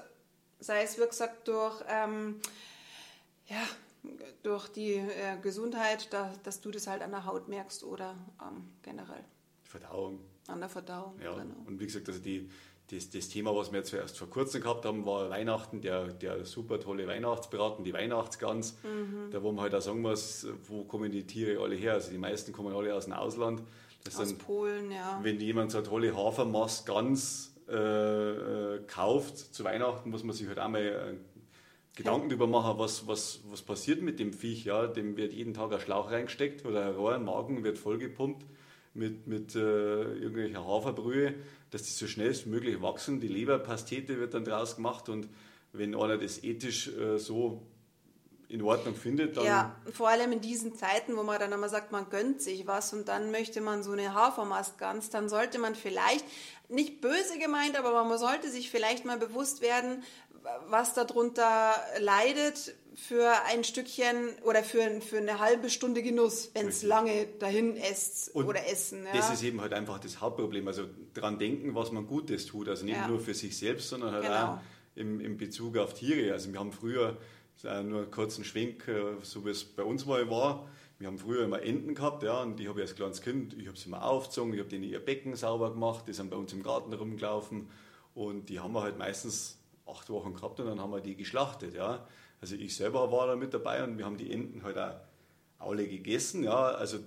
sei 0.60 0.84
es 0.84 0.98
wirksam 0.98 1.30
durch, 1.46 1.82
ähm, 1.88 2.42
ja, 3.48 3.64
durch 4.44 4.68
die 4.68 4.96
äh, 4.96 5.38
Gesundheit, 5.42 6.14
da, 6.14 6.34
dass 6.44 6.60
du 6.62 6.70
das 6.70 6.86
halt 6.88 7.02
an 7.02 7.12
der 7.12 7.26
Haut 7.26 7.48
merkst 7.48 7.84
oder 7.84 8.18
ähm, 8.42 8.70
generell. 8.84 9.24
Verdauung. 9.64 10.20
An 10.48 10.60
der 10.60 10.70
Verdauung, 10.70 11.18
ja. 11.22 11.34
genau. 11.34 11.56
Und 11.66 11.80
wie 11.80 11.86
gesagt, 11.86 12.10
also 12.10 12.20
die, 12.20 12.52
das, 12.92 13.10
das 13.10 13.30
Thema, 13.30 13.56
was 13.56 13.72
wir 13.72 13.84
zuerst 13.84 14.18
vor 14.18 14.30
kurzem 14.30 14.62
gehabt 14.62 14.86
haben, 14.86 15.06
war 15.06 15.30
Weihnachten, 15.30 15.82
der, 15.82 16.08
der 16.08 16.44
super 16.46 16.80
tolle 16.80 17.08
Weihnachtsbraten, 17.08 17.84
die 17.84 17.94
Weihnachtsgans. 17.94 18.78
Mhm. 18.84 19.32
Da 19.32 19.44
wo 19.44 19.52
man 19.52 19.64
halt 19.64 19.76
auch 19.76 19.82
sagen 19.82 20.02
muss, 20.02 20.48
wo 20.68 20.84
kommen 20.86 21.12
die 21.12 21.26
Tiere 21.26 21.62
alle 21.62 21.76
her? 21.76 21.94
Also 21.94 22.12
die 22.12 22.18
meisten 22.18 22.52
kommen 22.52 22.76
alle 22.76 22.96
aus 22.96 23.06
dem 23.06 23.14
Ausland. 23.14 23.62
Das 24.04 24.20
aus 24.20 24.30
sind, 24.30 24.40
Polen, 24.40 24.92
ja. 24.92 25.20
Wenn 25.22 25.40
jemand 25.40 25.72
so 25.72 25.80
eine 25.80 25.88
tolle 25.88 26.16
Hafermast-Gans 26.16 27.56
äh, 27.70 27.76
äh, 27.76 28.80
kauft 28.88 29.38
zu 29.38 29.64
Weihnachten, 29.64 30.10
muss 30.10 30.24
man 30.24 30.36
sich 30.36 30.48
halt 30.48 30.60
auch 30.60 30.70
mal 30.70 30.82
äh, 30.82 31.14
Gedanken 31.96 32.30
darüber 32.30 32.48
machen, 32.48 32.80
was, 32.80 33.08
was, 33.08 33.42
was 33.52 33.62
passiert 33.62 34.02
mit 34.02 34.20
dem 34.20 34.34
Viech. 34.34 34.66
Ja? 34.66 34.88
Dem 34.88 35.16
wird 35.16 35.34
jeden 35.34 35.54
Tag 35.54 35.72
ein 35.74 35.80
Schlauch 35.80 36.10
reingesteckt 36.10 36.66
oder 36.66 36.88
ein 36.88 36.96
Rohr, 36.96 37.14
ein 37.14 37.26
Magen 37.26 37.64
wird 37.64 37.78
vollgepumpt 37.78 38.46
mit, 39.00 39.28
mit 39.28 39.56
äh, 39.56 39.60
irgendwelcher 39.60 40.66
Haferbrühe, 40.66 41.34
dass 41.72 41.84
die 41.84 41.92
so 41.92 42.08
schnell 42.08 42.36
wie 42.46 42.50
möglich 42.50 42.82
wachsen. 42.82 43.20
Die 43.20 43.28
Leberpastete 43.28 44.20
wird 44.20 44.34
dann 44.34 44.46
draus 44.46 44.76
gemacht 44.76 45.10
und 45.10 45.28
wenn 45.74 45.96
einer 45.96 46.18
das 46.18 46.44
ethisch 46.44 46.90
äh, 46.90 47.18
so 47.18 47.64
in 48.50 48.64
Ordnung 48.64 48.96
findet, 48.96 49.38
dann. 49.38 49.46
Ja, 49.46 49.76
vor 49.92 50.10
allem 50.10 50.32
in 50.32 50.42
diesen 50.42 50.74
Zeiten, 50.76 51.16
wo 51.16 51.22
man 51.22 51.40
dann 51.40 51.52
immer 51.52 51.70
sagt, 51.70 51.92
man 51.92 52.10
gönnt 52.10 52.42
sich 52.42 52.66
was 52.66 52.94
und 52.94 53.08
dann 53.08 53.30
möchte 53.30 53.62
man 53.62 53.84
so 53.84 53.92
eine 53.92 54.16
Hafermastgans, 54.16 55.12
dann 55.12 55.30
sollte 55.30 55.60
man 55.60 55.76
vielleicht, 55.76 56.26
nicht 56.68 57.02
böse 57.02 57.40
gemeint, 57.40 57.78
aber 57.78 58.04
man 58.04 58.18
sollte 58.18 58.50
sich 58.50 58.70
vielleicht 58.70 59.06
mal 59.06 59.18
bewusst 59.18 59.62
werden, 59.62 60.04
was 60.68 60.94
darunter 60.94 61.74
leidet 62.00 62.76
für 63.08 63.32
ein 63.48 63.64
Stückchen 63.64 64.36
oder 64.44 64.64
für, 64.64 65.02
für 65.02 65.18
eine 65.18 65.40
halbe 65.40 65.70
Stunde 65.70 66.04
Genuss, 66.04 66.52
wenn 66.54 66.68
es 66.68 66.84
lange 66.84 67.28
dahin 67.40 67.78
esst 67.78 68.36
und 68.36 68.46
oder 68.46 68.68
essen. 68.68 69.06
Ja. 69.06 69.14
Das 69.14 69.34
ist 69.34 69.44
eben 69.44 69.62
halt 69.62 69.74
einfach 69.74 70.00
das 70.00 70.20
Hauptproblem. 70.22 70.68
Also 70.68 70.84
daran 71.14 71.40
denken, 71.40 71.76
was 71.76 71.92
man 71.92 72.06
Gutes 72.06 72.46
tut. 72.46 72.68
Also 72.68 72.86
nicht 72.86 72.98
ja. 72.98 73.08
nur 73.08 73.20
für 73.20 73.34
sich 73.34 73.58
selbst, 73.58 73.90
sondern 73.90 74.12
halt 74.12 74.24
genau. 74.24 74.54
auch 74.54 74.60
im, 74.96 75.22
im 75.22 75.38
Bezug 75.38 75.78
auf 75.78 75.94
Tiere. 75.94 76.34
Also 76.34 76.52
wir 76.52 76.60
haben 76.60 76.74
früher, 76.74 77.18
nur 77.64 77.74
einen 77.74 78.12
kurzen 78.12 78.44
Schwenk, 78.44 78.88
äh, 78.88 79.16
so 79.24 79.46
wie 79.46 79.50
es 79.50 79.64
bei 79.64 79.84
uns 79.84 80.06
mal 80.06 80.30
war, 80.30 80.68
wir 81.00 81.08
haben 81.08 81.18
früher 81.18 81.46
immer 81.46 81.62
Enten 81.62 81.96
gehabt, 81.96 82.24
ja, 82.24 82.42
und 82.42 82.58
die 82.58 82.68
habe 82.68 82.82
ich 82.82 82.88
als 82.88 82.96
kleines 82.96 83.22
Kind, 83.22 83.54
ich 83.54 83.68
habe 83.68 83.78
sie 83.78 83.88
immer 83.88 84.04
aufgezogen, 84.04 84.54
ich 84.54 84.60
habe 84.60 84.70
denen 84.70 84.84
ihr 84.84 85.00
Becken 85.00 85.34
sauber 85.36 85.72
gemacht, 85.72 86.04
die 86.08 86.14
sind 86.14 86.30
bei 86.30 86.36
uns 86.36 86.52
im 86.52 86.62
Garten 86.62 86.92
rumgelaufen 86.92 87.70
und 88.14 88.50
die 88.50 88.60
haben 88.60 88.74
wir 88.74 88.82
halt 88.82 88.98
meistens 88.98 89.58
acht 89.88 90.10
Wochen 90.10 90.34
gehabt 90.34 90.60
und 90.60 90.68
dann 90.68 90.82
haben 90.82 90.92
wir 90.92 91.00
die 91.00 91.16
geschlachtet. 91.16 91.74
Ja. 91.74 92.06
Also 92.42 92.56
ich 92.56 92.76
selber 92.76 93.12
war 93.12 93.28
da 93.28 93.36
mit 93.36 93.54
dabei 93.54 93.84
und 93.84 93.98
wir 93.98 94.06
haben 94.06 94.18
die 94.18 94.32
Enten 94.32 94.64
halt 94.64 94.78
auch 94.78 94.96
alle 95.60 95.88
gegessen. 95.88 96.44
Ja. 96.44 96.72
Also 96.72 97.00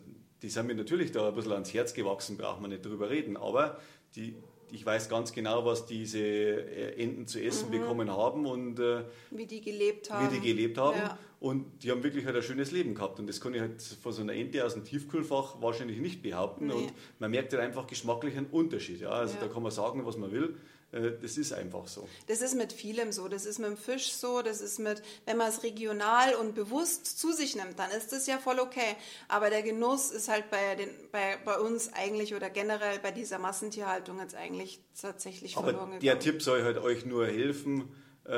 die 0.42 0.48
sind 0.48 0.66
mir 0.66 0.74
natürlich 0.74 1.12
da 1.12 1.28
ein 1.28 1.34
bisschen 1.34 1.52
ans 1.52 1.72
Herz 1.72 1.94
gewachsen, 1.94 2.36
braucht 2.36 2.60
man 2.60 2.70
nicht 2.70 2.84
drüber 2.84 3.08
reden. 3.08 3.36
Aber 3.36 3.80
die, 4.14 4.36
ich 4.70 4.84
weiß 4.84 5.08
ganz 5.08 5.32
genau, 5.32 5.64
was 5.64 5.86
diese 5.86 6.18
äh, 6.18 7.02
Enten 7.02 7.26
zu 7.26 7.40
essen 7.40 7.68
mhm. 7.68 7.72
bekommen 7.72 8.10
haben 8.10 8.46
und 8.46 8.78
äh, 8.78 9.04
wie 9.30 9.46
die 9.46 9.60
gelebt 9.60 10.10
haben. 10.10 10.30
Wie 10.30 10.40
die 10.40 10.46
gelebt 10.46 10.78
haben. 10.78 10.98
Ja. 10.98 11.18
Und 11.40 11.82
die 11.82 11.90
haben 11.90 12.04
wirklich 12.04 12.24
halt 12.24 12.36
ein 12.36 12.42
schönes 12.42 12.70
Leben 12.70 12.94
gehabt. 12.94 13.18
Und 13.18 13.26
das 13.26 13.40
kann 13.40 13.52
ich 13.54 13.60
halt 13.60 13.82
von 13.82 14.12
so 14.12 14.22
einer 14.22 14.32
Ente 14.32 14.64
aus 14.64 14.74
dem 14.74 14.84
Tiefkühlfach 14.84 15.60
wahrscheinlich 15.60 15.98
nicht 15.98 16.22
behaupten. 16.22 16.68
Nee. 16.68 16.72
Und 16.74 16.92
man 17.18 17.30
merkt 17.30 17.52
halt 17.52 17.62
einfach 17.62 17.86
geschmacklich 17.86 18.36
einen 18.36 18.46
Unterschied. 18.46 19.00
Ja. 19.00 19.10
Also 19.10 19.34
ja. 19.34 19.40
da 19.40 19.48
kann 19.48 19.62
man 19.62 19.72
sagen, 19.72 20.06
was 20.06 20.16
man 20.16 20.30
will. 20.30 20.56
Äh, 20.92 21.12
das 21.20 21.36
ist 21.38 21.52
einfach 21.52 21.88
so. 21.88 22.08
Das 22.26 22.40
ist 22.40 22.54
mit 22.54 22.72
vielem 22.72 23.12
so. 23.12 23.28
Das 23.28 23.46
ist 23.46 23.58
mit 23.58 23.68
dem 23.68 23.76
Fisch 23.76 24.12
so. 24.12 24.42
Das 24.42 24.60
ist 24.60 24.78
mit, 24.78 25.02
wenn 25.24 25.36
man 25.36 25.48
es 25.48 25.62
regional 25.62 26.34
und 26.34 26.54
bewusst 26.54 27.18
zu 27.18 27.32
sich 27.32 27.56
nimmt, 27.56 27.78
dann 27.78 27.90
ist 27.90 28.12
das 28.12 28.26
ja 28.26 28.38
voll 28.38 28.60
okay. 28.60 28.96
Aber 29.28 29.50
der 29.50 29.62
Genuss 29.62 30.10
ist 30.10 30.28
halt 30.28 30.50
bei, 30.50 30.76
den, 30.76 30.88
bei, 31.10 31.38
bei 31.44 31.58
uns 31.58 31.92
eigentlich 31.92 32.34
oder 32.34 32.50
generell 32.50 32.98
bei 32.98 33.10
dieser 33.10 33.38
Massentierhaltung 33.38 34.20
jetzt 34.20 34.34
eigentlich 34.34 34.80
tatsächlich 35.00 35.56
Aber 35.56 35.68
verloren 35.68 35.86
gegangen. 35.86 36.02
Der 36.02 36.18
Tipp 36.18 36.42
soll 36.42 36.62
halt 36.62 36.78
euch 36.78 37.06
nur 37.06 37.26
helfen, 37.26 37.94
äh, 38.24 38.30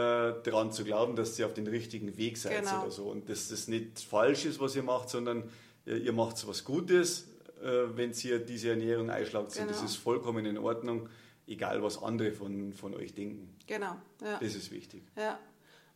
daran 0.43 0.73
zu 0.73 0.85
glauben, 0.85 1.17
dass 1.17 1.39
ihr 1.39 1.47
auf 1.47 1.55
den 1.55 1.67
richtigen 1.67 2.17
Weg 2.17 2.39
seid 2.39 2.63
genau. 2.63 2.83
oder 2.83 2.91
so. 2.91 3.05
Und 3.05 3.29
dass 3.29 3.49
das 3.49 3.69
nicht 3.69 3.99
falsch 3.99 4.45
ist, 4.45 4.61
was 4.61 4.77
ihr 4.77 4.83
macht, 4.83 5.11
sondern 5.11 5.51
ihr, 5.85 5.97
ihr 5.97 6.13
macht 6.13 6.47
was 6.47 6.65
Gutes, 6.65 7.27
äh, 7.63 7.69
wenn 7.95 8.13
ihr 8.23 8.39
diese 8.39 8.71
Ernährung 8.71 9.11
einschlagt. 9.11 9.55
Genau. 9.55 9.67
Das 9.67 9.83
ist 9.83 9.97
vollkommen 9.97 10.47
in 10.47 10.57
Ordnung 10.57 11.09
egal 11.47 11.83
was 11.83 12.03
andere 12.03 12.33
von, 12.33 12.73
von 12.73 12.95
euch 12.95 13.15
denken. 13.15 13.57
Genau. 13.67 13.97
Ja. 14.23 14.39
Das 14.41 14.55
ist 14.55 14.71
wichtig. 14.71 15.03
Ja. 15.17 15.39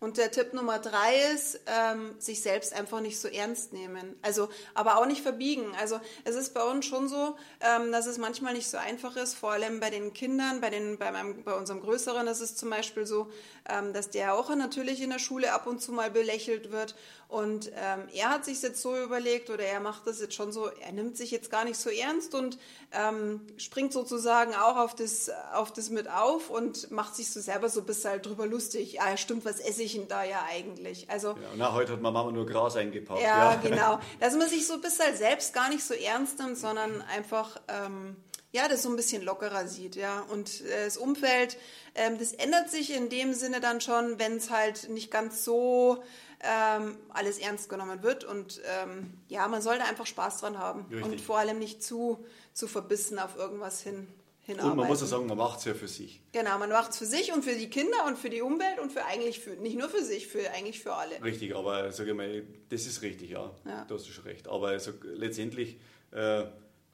Und 0.01 0.17
der 0.17 0.31
Tipp 0.31 0.55
Nummer 0.55 0.79
drei 0.79 1.33
ist, 1.35 1.59
ähm, 1.67 2.15
sich 2.21 2.41
selbst 2.41 2.73
einfach 2.73 3.01
nicht 3.01 3.19
so 3.19 3.27
ernst 3.27 3.73
nehmen. 3.73 4.15
Also, 4.23 4.49
aber 4.75 4.99
auch 4.99 5.07
nicht 5.07 5.23
verbiegen. 5.23 5.75
Also, 5.77 6.01
es 6.23 6.37
ist 6.37 6.55
bei 6.55 6.63
uns 6.63 6.87
schon 6.87 7.09
so, 7.09 7.37
ähm, 7.61 7.91
dass 7.91 8.07
es 8.07 8.17
manchmal 8.17 8.55
nicht 8.55 8.69
so 8.69 8.77
einfach 8.77 9.17
ist, 9.17 9.35
vor 9.35 9.51
allem 9.51 9.81
bei 9.81 9.91
den 9.91 10.13
Kindern, 10.13 10.61
bei, 10.61 10.71
den, 10.71 10.99
bei, 10.99 11.11
meinem, 11.11 11.43
bei 11.43 11.53
unserem 11.53 11.81
Größeren 11.81 12.29
ist 12.29 12.41
es 12.41 12.55
zum 12.55 12.71
Beispiel 12.71 13.07
so, 13.07 13.29
ähm, 13.69 13.93
dass 13.93 14.11
der 14.11 14.35
auch 14.35 14.55
natürlich 14.55 15.03
in 15.03 15.11
der 15.11 15.19
Schule 15.19 15.53
ab 15.53 15.67
und 15.67 15.83
zu 15.83 15.91
mal 15.91 16.13
belächelt 16.13 16.71
wird. 16.71 16.95
Und 17.29 17.71
ähm, 17.77 18.09
er 18.15 18.31
hat 18.31 18.47
sich 18.47 18.63
jetzt 18.63 18.81
so 18.81 18.97
überlegt 18.97 19.51
oder 19.51 19.63
er 19.63 19.81
macht 19.81 20.07
das 20.07 20.19
jetzt 20.19 20.33
schon 20.33 20.51
so, 20.51 20.69
er 20.69 20.93
nimmt 20.93 21.15
sich 21.19 21.31
jetzt 21.31 21.51
gar 21.51 21.67
nicht 21.67 21.79
so 21.79 21.91
ernst 21.91 22.35
und 22.35 22.59
ähm, 22.91 23.43
springt 23.59 23.93
sozusagen 23.93 24.55
auch 24.55 24.79
auf 24.79 24.95
das, 24.95 25.31
auf 25.53 25.71
das 25.71 25.91
mit 25.91 26.11
auf 26.11 26.49
und 26.49 26.91
macht 26.91 27.15
sich 27.15 27.31
so 27.31 27.41
selber 27.41 27.69
so 27.69 27.81
ein 27.81 27.87
bisschen 27.87 28.13
halt 28.13 28.25
drüber 28.25 28.47
lustig. 28.47 28.95
Ja, 28.95 29.15
stimmt, 29.19 29.45
was 29.45 29.61
esse 29.61 29.83
ich 29.83 29.93
denn 29.93 30.09
da 30.09 30.25
ja 30.25 30.43
eigentlich? 30.51 31.11
Also, 31.11 31.29
ja, 31.29 31.37
na, 31.55 31.75
heute 31.75 31.93
hat 31.93 32.01
Mama 32.01 32.31
nur 32.33 32.47
Gras 32.47 32.77
eingepackt. 32.77 33.21
Ja, 33.21 33.53
ja. 33.53 33.61
genau. 33.63 34.01
Dass 34.21 34.35
man 34.35 34.49
sich 34.49 34.67
so 34.67 34.75
ein 34.75 34.81
bisschen 34.81 35.05
halt 35.05 35.19
selbst 35.19 35.53
gar 35.53 35.69
nicht 35.69 35.85
so 35.85 35.93
ernst 35.93 36.39
nimmt, 36.39 36.57
sondern 36.57 37.03
einfach... 37.03 37.61
Ähm, 37.69 38.17
ja, 38.51 38.67
das 38.69 38.83
so 38.83 38.89
ein 38.89 38.97
bisschen 38.97 39.23
lockerer 39.23 39.67
sieht, 39.67 39.95
ja. 39.97 40.21
Und 40.31 40.63
äh, 40.63 40.85
das 40.87 40.97
Umfeld, 40.97 41.59
ähm, 41.95 42.19
das 42.19 42.33
ändert 42.33 42.71
sich 42.71 42.95
in 42.95 43.11
dem 43.11 43.35
Sinne 43.35 43.61
dann 43.61 43.81
schon, 43.81 44.19
wenn 44.19 44.37
es 44.37 44.51
halt 44.51 44.89
nicht 44.89 45.11
ganz 45.11 45.45
so 45.45 46.03
ähm, 46.41 46.97
alles 47.11 47.39
ernst 47.39 47.69
genommen 47.69 48.03
wird. 48.03 48.25
Und 48.25 48.61
ähm, 48.65 49.15
ja, 49.29 49.47
man 49.49 49.61
sollte 49.61 49.85
einfach 49.85 50.07
Spaß 50.07 50.41
dran 50.41 50.59
haben 50.59 50.87
Richtig. 50.91 51.05
und 51.05 51.21
vor 51.21 51.39
allem 51.39 51.59
nicht 51.59 51.83
zu, 51.83 52.25
zu 52.55 52.69
verbissen 52.69 53.19
auf 53.19 53.37
irgendwas 53.37 53.83
hin. 53.83 54.09
Hinarbeiten. 54.41 54.71
Und 54.71 54.77
man 54.79 54.87
muss 54.89 55.03
ja 55.03 55.07
sagen, 55.07 55.27
man 55.27 55.37
macht 55.37 55.59
es 55.59 55.67
ja 55.67 55.75
für 55.75 55.89
sich. 55.89 56.23
Genau, 56.33 56.57
man 56.57 56.71
macht 56.71 56.93
es 56.93 56.97
für 56.97 57.05
sich 57.05 57.35
und 57.35 57.45
für 57.45 57.55
die 57.55 57.69
Kinder 57.69 58.07
und 58.07 58.19
für 58.19 58.31
die 58.31 58.41
Umwelt 58.41 58.79
und 58.81 58.91
für 58.91 59.05
eigentlich 59.05 59.41
für, 59.41 59.51
nicht 59.51 59.77
nur 59.77 59.91
für 59.91 60.03
sich, 60.03 60.27
für 60.27 60.51
eigentlich 60.53 60.81
für 60.81 60.95
alle. 60.95 61.23
Richtig, 61.23 61.55
aber 61.55 61.93
sage 61.93 62.13
ich 62.13 62.17
mal, 62.17 62.45
das 62.71 62.87
ist 62.87 63.03
richtig, 63.03 63.29
ja. 63.29 63.55
ja. 63.67 63.85
Da 63.85 63.95
hast 63.95 64.09
du 64.09 64.11
schon 64.11 64.25
recht. 64.25 64.49
Aber 64.49 64.69
also, 64.69 64.93
letztendlich 65.03 65.77
äh, 66.13 66.45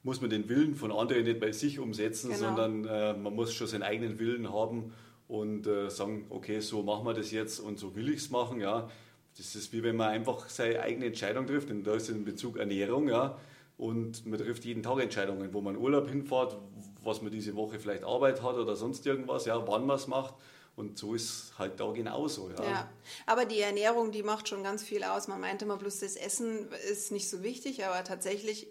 muss 0.05 0.21
man 0.21 0.29
den 0.29 0.47
Willen 0.47 0.75
von 0.75 0.91
anderen 0.91 1.23
nicht 1.23 1.39
bei 1.39 1.51
sich 1.51 1.79
umsetzen, 1.79 2.29
genau. 2.29 2.55
sondern 2.55 2.85
äh, 2.85 3.13
man 3.17 3.35
muss 3.35 3.53
schon 3.53 3.65
seinen 3.65 3.81
eigenen 3.81 4.19
Willen 4.19 4.53
haben 4.53 4.93
und 5.27 5.65
äh, 5.65 5.89
sagen, 5.89 6.27
okay, 6.29 6.59
so 6.59 6.83
machen 6.83 7.05
wir 7.07 7.15
das 7.15 7.31
jetzt 7.31 7.59
und 7.59 7.79
so 7.79 7.95
will 7.95 8.09
ich 8.09 8.17
es 8.17 8.29
machen, 8.29 8.61
ja. 8.61 8.87
Das 9.35 9.55
ist 9.55 9.73
wie 9.73 9.81
wenn 9.81 9.95
man 9.95 10.09
einfach 10.09 10.47
seine 10.47 10.79
eigene 10.81 11.07
Entscheidung 11.07 11.47
trifft. 11.47 11.71
Und 11.71 11.83
da 11.85 11.95
ist 11.95 12.09
in 12.09 12.23
Bezug 12.23 12.57
Ernährung, 12.57 13.09
ja. 13.09 13.37
Und 13.77 14.25
man 14.27 14.39
trifft 14.39 14.63
jeden 14.63 14.83
Tag 14.83 15.01
Entscheidungen, 15.01 15.51
wo 15.53 15.59
man 15.59 15.75
Urlaub 15.75 16.07
hinfährt, 16.07 16.55
was 17.03 17.23
man 17.23 17.31
diese 17.31 17.55
Woche 17.55 17.79
vielleicht 17.79 18.03
Arbeit 18.03 18.43
hat 18.43 18.55
oder 18.55 18.75
sonst 18.75 19.05
irgendwas, 19.07 19.45
ja, 19.45 19.67
wann 19.67 19.87
man 19.87 19.97
es 19.97 20.07
macht. 20.07 20.35
Und 20.77 20.97
so 20.97 21.13
ist 21.15 21.53
halt 21.57 21.79
da 21.79 21.89
genauso. 21.91 22.49
Ja. 22.49 22.63
ja, 22.63 22.89
aber 23.25 23.45
die 23.45 23.61
Ernährung, 23.61 24.11
die 24.11 24.23
macht 24.23 24.49
schon 24.49 24.61
ganz 24.61 24.83
viel 24.83 25.05
aus. 25.05 25.29
Man 25.29 25.39
meinte 25.39 25.63
immer 25.63 25.77
bloß, 25.77 26.01
das 26.01 26.17
Essen 26.17 26.67
ist 26.91 27.13
nicht 27.13 27.29
so 27.29 27.43
wichtig, 27.43 27.85
aber 27.85 28.03
tatsächlich, 28.03 28.67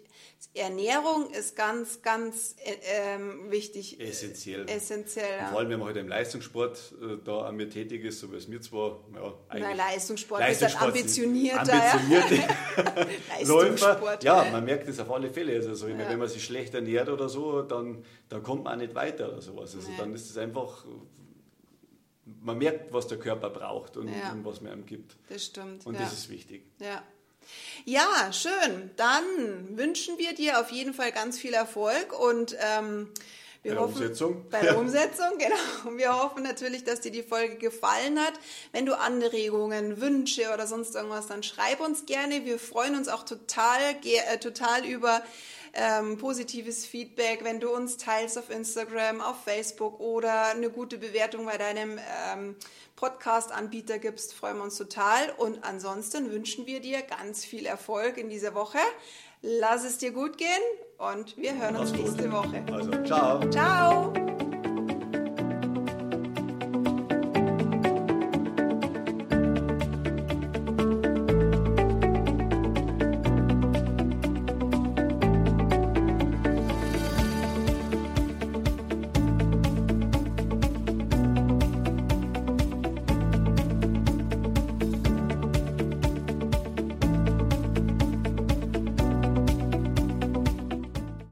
Ernährung 0.53 1.31
ist 1.31 1.55
ganz, 1.55 2.03
ganz 2.03 2.55
äh, 2.63 2.75
ähm, 3.15 3.49
wichtig. 3.49 3.99
Essentiell. 3.99 4.69
Essentiell, 4.69 5.39
ja. 5.39 5.49
Vor 5.49 5.59
allem, 5.59 5.69
wenn 5.69 5.79
man 5.79 5.87
heute 5.87 5.99
halt 5.99 6.05
im 6.05 6.09
Leistungssport 6.09 6.93
äh, 7.01 7.17
da 7.23 7.47
an 7.47 7.55
mir 7.55 7.71
tätig 7.71 8.03
ist, 8.03 8.19
so 8.19 8.31
wie 8.31 8.35
es 8.35 8.47
mir 8.47 8.61
zwar, 8.61 8.99
ja, 9.15 9.33
eigentlich. 9.49 9.63
Nein, 9.63 9.77
Leistungssport, 9.77 10.41
Leistungssport 10.41 10.95
ist 10.95 11.17
halt 11.17 11.23
ambitionierter. 11.25 11.93
Ambitionierte 11.93 12.35
ja. 12.35 13.45
Läufer. 13.47 14.19
Ja, 14.21 14.45
man 14.51 14.63
merkt 14.63 14.87
das 14.87 14.99
auf 14.99 15.11
alle 15.11 15.31
Fälle. 15.31 15.55
Also, 15.55 15.87
ja. 15.87 15.97
wenn 15.97 16.19
man 16.19 16.29
sich 16.29 16.43
schlecht 16.43 16.75
ernährt 16.75 17.09
oder 17.09 17.27
so, 17.29 17.63
dann, 17.63 18.05
dann 18.29 18.43
kommt 18.43 18.65
man 18.65 18.73
auch 18.73 18.77
nicht 18.77 18.93
weiter 18.93 19.29
oder 19.29 19.41
sowas. 19.41 19.73
Also, 19.75 19.89
dann 19.97 20.13
ist 20.13 20.29
es 20.29 20.37
einfach 20.37 20.85
man 22.45 22.57
merkt, 22.57 22.93
was 22.93 23.07
der 23.07 23.17
Körper 23.17 23.49
braucht 23.49 23.97
und, 23.97 24.07
ja. 24.07 24.31
und 24.31 24.45
was 24.45 24.61
man 24.61 24.73
ihm 24.73 24.85
gibt. 24.85 25.15
Das 25.29 25.45
stimmt. 25.45 25.85
Und 25.85 25.95
ja. 25.95 26.01
das 26.01 26.13
ist 26.13 26.29
wichtig. 26.29 26.63
Ja. 26.79 27.03
Ja, 27.83 28.31
schön. 28.31 28.91
Dann 28.95 29.77
wünschen 29.77 30.17
wir 30.17 30.33
dir 30.33 30.59
auf 30.59 30.71
jeden 30.71 30.93
Fall 30.93 31.11
ganz 31.11 31.37
viel 31.37 31.53
Erfolg 31.53 32.17
und 32.19 32.55
ähm, 32.59 33.09
wir 33.61 33.71
bei 33.71 33.75
der 33.75 33.83
hoffen, 33.83 34.01
Umsetzung. 34.01 34.49
Bei 34.49 34.61
der 34.61 34.77
Umsetzung, 34.77 35.27
genau. 35.37 35.97
Wir 35.97 36.15
hoffen 36.15 36.43
natürlich, 36.43 36.83
dass 36.83 37.01
dir 37.01 37.11
die 37.11 37.23
Folge 37.23 37.55
gefallen 37.57 38.19
hat. 38.19 38.33
Wenn 38.71 38.85
du 38.85 38.97
Anregungen, 38.97 40.01
Wünsche 40.01 40.53
oder 40.53 40.67
sonst 40.67 40.95
irgendwas, 40.95 41.27
dann 41.27 41.43
schreib 41.43 41.79
uns 41.79 42.05
gerne. 42.05 42.45
Wir 42.45 42.59
freuen 42.59 42.95
uns 42.95 43.07
auch 43.07 43.23
total, 43.23 43.79
äh, 44.03 44.37
total 44.37 44.85
über 44.85 45.23
ähm, 45.75 46.17
positives 46.17 46.85
Feedback, 46.85 47.43
wenn 47.43 47.59
du 47.59 47.69
uns 47.69 47.97
teilst 47.97 48.37
auf 48.37 48.49
Instagram, 48.49 49.21
auf 49.21 49.43
Facebook 49.43 49.99
oder 49.99 50.47
eine 50.47 50.69
gute 50.69 50.97
Bewertung 50.97 51.45
bei 51.45 51.57
deinem 51.57 51.99
ähm, 52.33 52.55
Podcast-Anbieter 52.95 53.99
gibst, 53.99 54.33
freuen 54.33 54.57
wir 54.57 54.63
uns 54.63 54.77
total. 54.77 55.31
Und 55.37 55.63
ansonsten 55.63 56.31
wünschen 56.31 56.65
wir 56.65 56.79
dir 56.79 57.01
ganz 57.01 57.43
viel 57.45 57.65
Erfolg 57.65 58.17
in 58.17 58.29
dieser 58.29 58.55
Woche. 58.55 58.79
Lass 59.41 59.83
es 59.83 59.97
dir 59.97 60.11
gut 60.11 60.37
gehen 60.37 60.47
und 60.97 61.37
wir 61.37 61.55
hören 61.55 61.75
uns 61.75 61.91
Mach's 61.91 62.01
gut. 62.01 62.11
nächste 62.11 62.31
Woche. 62.31 62.65
Also, 62.71 62.91
ciao. 63.03 63.49
Ciao! 63.49 64.24